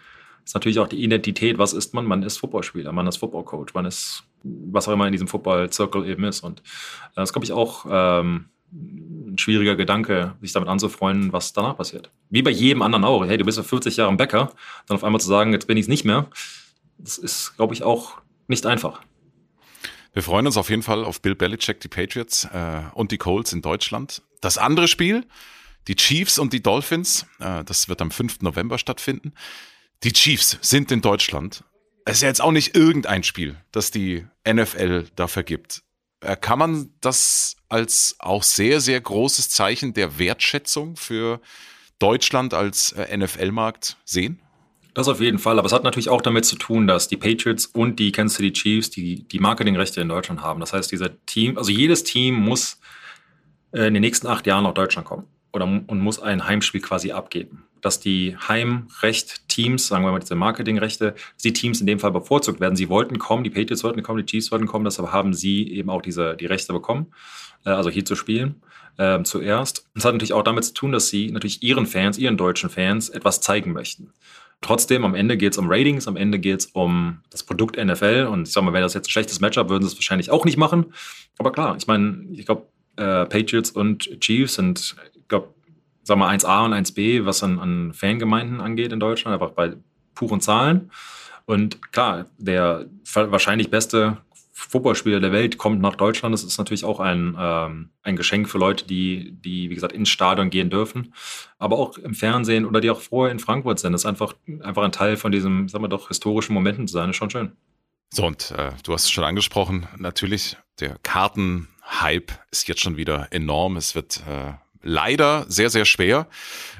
[0.45, 2.05] ist natürlich auch die Identität, was ist man?
[2.05, 6.23] Man ist Footballspieler, man ist Footballcoach, man ist was auch immer in diesem Football-Circle eben
[6.25, 6.41] ist.
[6.41, 6.63] Und äh,
[7.15, 12.09] das glaube ich auch ähm, ein schwieriger Gedanke, sich damit anzufreunden, was danach passiert.
[12.29, 13.25] Wie bei jedem anderen auch.
[13.25, 14.51] Hey, du bist ja 40 Jahre im Bäcker,
[14.87, 16.27] dann auf einmal zu sagen, jetzt bin ich es nicht mehr,
[16.97, 18.17] das ist, glaube ich, auch
[18.47, 19.01] nicht einfach.
[20.13, 23.51] Wir freuen uns auf jeden Fall auf Bill Belichick, die Patriots äh, und die Colts
[23.51, 24.21] in Deutschland.
[24.41, 25.25] Das andere Spiel,
[25.87, 28.41] die Chiefs und die Dolphins, äh, das wird am 5.
[28.41, 29.33] November stattfinden.
[30.03, 31.63] Die Chiefs sind in Deutschland
[32.05, 35.83] es ist ja jetzt auch nicht irgendein Spiel, das die NFL da vergibt.
[36.21, 41.41] Äh, kann man das als auch sehr, sehr großes Zeichen der Wertschätzung für
[41.99, 44.39] Deutschland als äh, NFL-Markt sehen?
[44.93, 47.65] Das auf jeden Fall, aber es hat natürlich auch damit zu tun, dass die Patriots
[47.65, 50.59] und die Kansas City Chiefs die, die Marketingrechte in Deutschland haben.
[50.59, 52.79] Das heißt, dieser Team, also jedes Team muss
[53.71, 57.11] äh, in den nächsten acht Jahren nach Deutschland kommen oder und muss ein Heimspiel quasi
[57.11, 61.13] abgeben dass die Heimrecht-Teams, sagen wir mal diese Marketingrechte,
[61.43, 62.75] die Teams in dem Fall bevorzugt werden.
[62.75, 65.89] Sie wollten kommen, die Patriots wollten kommen, die Chiefs wollten kommen, deshalb haben sie eben
[65.89, 67.13] auch diese, die Rechte bekommen,
[67.65, 68.55] äh, also hier zu spielen.
[68.95, 69.89] Äh, zuerst.
[69.95, 73.09] Das hat natürlich auch damit zu tun, dass sie natürlich ihren Fans, ihren deutschen Fans
[73.09, 74.13] etwas zeigen möchten.
[74.61, 78.27] Trotzdem, am Ende geht es um Ratings, am Ende geht es um das Produkt NFL.
[78.31, 80.45] Und ich sag mal, wäre das jetzt ein schlechtes Matchup, würden sie es wahrscheinlich auch
[80.45, 80.93] nicht machen.
[81.39, 82.67] Aber klar, ich meine, ich glaube,
[82.97, 85.55] äh, Patriots und Chiefs sind, ich glaube,
[86.03, 89.73] sag mal, 1a und 1b, was an, an Fangemeinden angeht in Deutschland, einfach bei
[90.15, 90.91] puren Zahlen.
[91.45, 94.17] Und klar, der wahrscheinlich beste
[94.55, 96.31] Footballspieler der Welt kommt nach Deutschland.
[96.31, 100.09] Das ist natürlich auch ein, ähm, ein Geschenk für Leute, die, die, wie gesagt, ins
[100.09, 101.13] Stadion gehen dürfen.
[101.57, 103.93] Aber auch im Fernsehen oder die auch vorher in Frankfurt sind.
[103.93, 107.07] Das ist einfach, einfach ein Teil von diesem, sagen wir doch, historischen Momenten zu sein.
[107.07, 107.51] Das ist schon schön.
[108.11, 113.27] So, und äh, du hast es schon angesprochen, natürlich, der Kartenhype ist jetzt schon wieder
[113.31, 113.75] enorm.
[113.75, 116.27] Es wird äh, leider sehr, sehr schwer,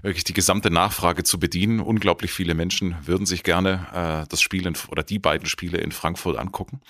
[0.01, 1.79] wirklich die gesamte Nachfrage zu bedienen.
[1.79, 3.87] Unglaublich viele Menschen würden sich gerne
[4.23, 6.81] äh, das Spiel in, oder die beiden Spiele in Frankfurt angucken.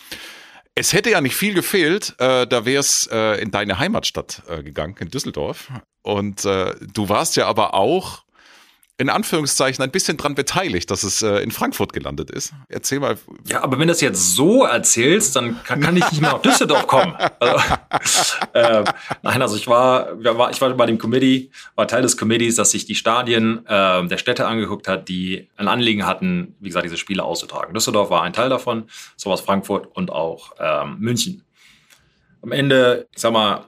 [0.75, 4.63] Es hätte ja nicht viel gefehlt, äh, da wäre es äh, in deine Heimatstadt äh,
[4.63, 5.71] gegangen, in Düsseldorf.
[6.01, 8.23] Und äh, du warst ja aber auch
[8.97, 12.53] in Anführungszeichen ein bisschen dran beteiligt, dass es äh, in Frankfurt gelandet ist.
[12.69, 13.17] Erzähl mal.
[13.47, 16.41] Ja, aber wenn du das jetzt so erzählst, dann kann, kann ich nicht mehr nach
[16.41, 17.15] Düsseldorf kommen.
[17.39, 17.57] Also,
[18.53, 18.83] äh,
[19.23, 20.09] nein, also ich war,
[20.51, 24.17] ich war bei dem Committee, war Teil des Committees, dass sich die Stadien äh, der
[24.17, 27.73] Städte angeguckt hat, die ein Anliegen hatten, wie gesagt, diese Spiele auszutragen.
[27.73, 31.43] Düsseldorf war ein Teil davon, sowas Frankfurt und auch ähm, München.
[32.43, 33.65] Am Ende, ich sag mal,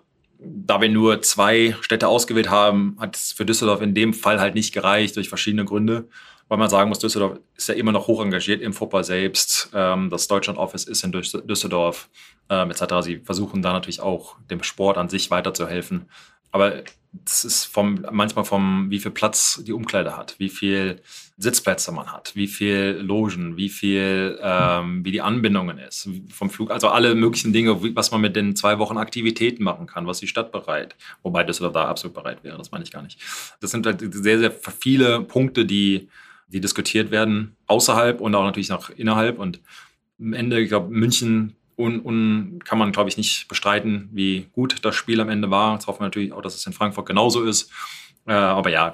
[0.47, 4.55] da wir nur zwei Städte ausgewählt haben, hat es für Düsseldorf in dem Fall halt
[4.55, 6.07] nicht gereicht durch verschiedene Gründe.
[6.47, 9.71] weil man sagen muss, Düsseldorf ist ja immer noch hoch engagiert im Football selbst.
[9.73, 12.09] Ähm, das Deutschland-Office ist in Düsseldorf
[12.49, 12.83] ähm, etc.
[13.01, 16.07] Sie versuchen da natürlich auch dem Sport an sich weiterzuhelfen.
[16.55, 21.01] Aber das ist vom, manchmal vom, wie viel Platz die Umkleide hat, wie viel
[21.37, 26.71] Sitzplätze man hat, wie viel Logen, wie viel, ähm, wie die Anbindungen ist, vom Flug,
[26.71, 30.29] also alle möglichen Dinge, was man mit den zwei Wochen Aktivitäten machen kann, was die
[30.29, 33.19] Stadt bereit, wobei Düsseldorf da absolut bereit wäre, das meine ich gar nicht.
[33.59, 36.07] Das sind halt sehr, sehr viele Punkte, die,
[36.47, 39.59] die diskutiert werden, außerhalb und auch natürlich noch innerhalb und
[40.21, 44.78] am Ende, ich glaube, München und, und kann man, glaube ich, nicht bestreiten, wie gut
[44.84, 45.73] das Spiel am Ende war.
[45.73, 47.71] Jetzt hoffen wir natürlich auch, dass es in Frankfurt genauso ist.
[48.28, 48.93] Äh, aber ja,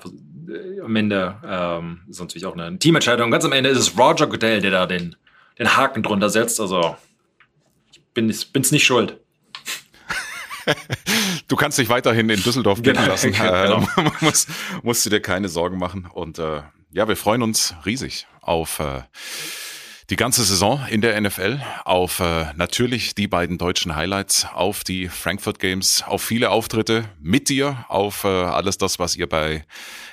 [0.49, 3.31] äh, am Ende ähm, ist natürlich auch eine Teamentscheidung.
[3.31, 5.15] Ganz am Ende ist es Roger Goodell, der da den,
[5.59, 6.59] den Haken drunter setzt.
[6.59, 6.95] Also
[7.91, 9.17] ich bin es nicht schuld.
[11.47, 13.33] Du kannst dich weiterhin in Düsseldorf blicken genau, lassen.
[13.37, 13.85] Genau.
[13.97, 14.49] Äh, musst,
[14.83, 16.07] musst du dir keine Sorgen machen.
[16.13, 16.61] Und äh,
[16.91, 19.01] ja, wir freuen uns riesig auf äh,
[20.11, 25.07] die ganze Saison in der NFL, auf äh, natürlich die beiden deutschen Highlights, auf die
[25.07, 29.65] Frankfurt Games, auf viele Auftritte mit dir, auf äh, alles das, was ihr bei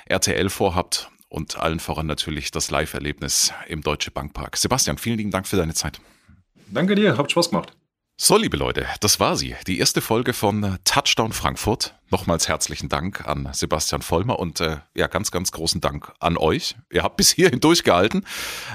[0.05, 4.55] RTL vorhabt und allen voran natürlich das Live-Erlebnis im Deutsche Bankpark.
[4.55, 5.99] Sebastian, vielen lieben Dank für deine Zeit.
[6.67, 7.73] Danke dir, habt Spaß gemacht.
[8.21, 9.55] So, liebe Leute, das war sie.
[9.65, 11.95] Die erste Folge von Touchdown Frankfurt.
[12.09, 16.75] Nochmals herzlichen Dank an Sebastian Vollmer und äh, ja, ganz, ganz großen Dank an euch.
[16.91, 18.25] Ihr habt bis hierhin durchgehalten.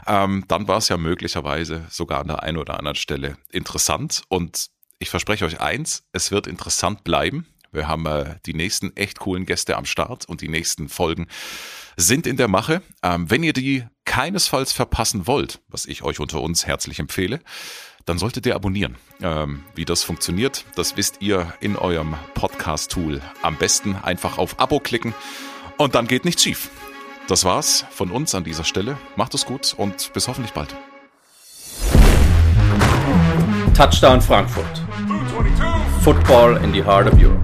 [0.06, 4.22] Ähm, dann war es ja möglicherweise sogar an der einen oder anderen Stelle interessant.
[4.28, 7.46] Und ich verspreche euch eins, es wird interessant bleiben.
[7.70, 11.26] Wir haben äh, die nächsten echt coolen Gäste am Start und die nächsten Folgen
[11.98, 12.80] sind in der Mache.
[13.02, 17.40] Ähm, wenn ihr die keinesfalls verpassen wollt, was ich euch unter uns herzlich empfehle,
[18.06, 18.96] dann solltet ihr abonnieren.
[19.22, 23.20] Ähm, wie das funktioniert, das wisst ihr in eurem Podcast-Tool.
[23.42, 25.14] Am besten einfach auf Abo klicken
[25.78, 26.70] und dann geht nichts schief.
[27.28, 28.98] Das war's von uns an dieser Stelle.
[29.16, 30.74] Macht es gut und bis hoffentlich bald.
[33.74, 34.82] Touchdown Frankfurt.
[36.02, 37.40] Football in the heart of Europe.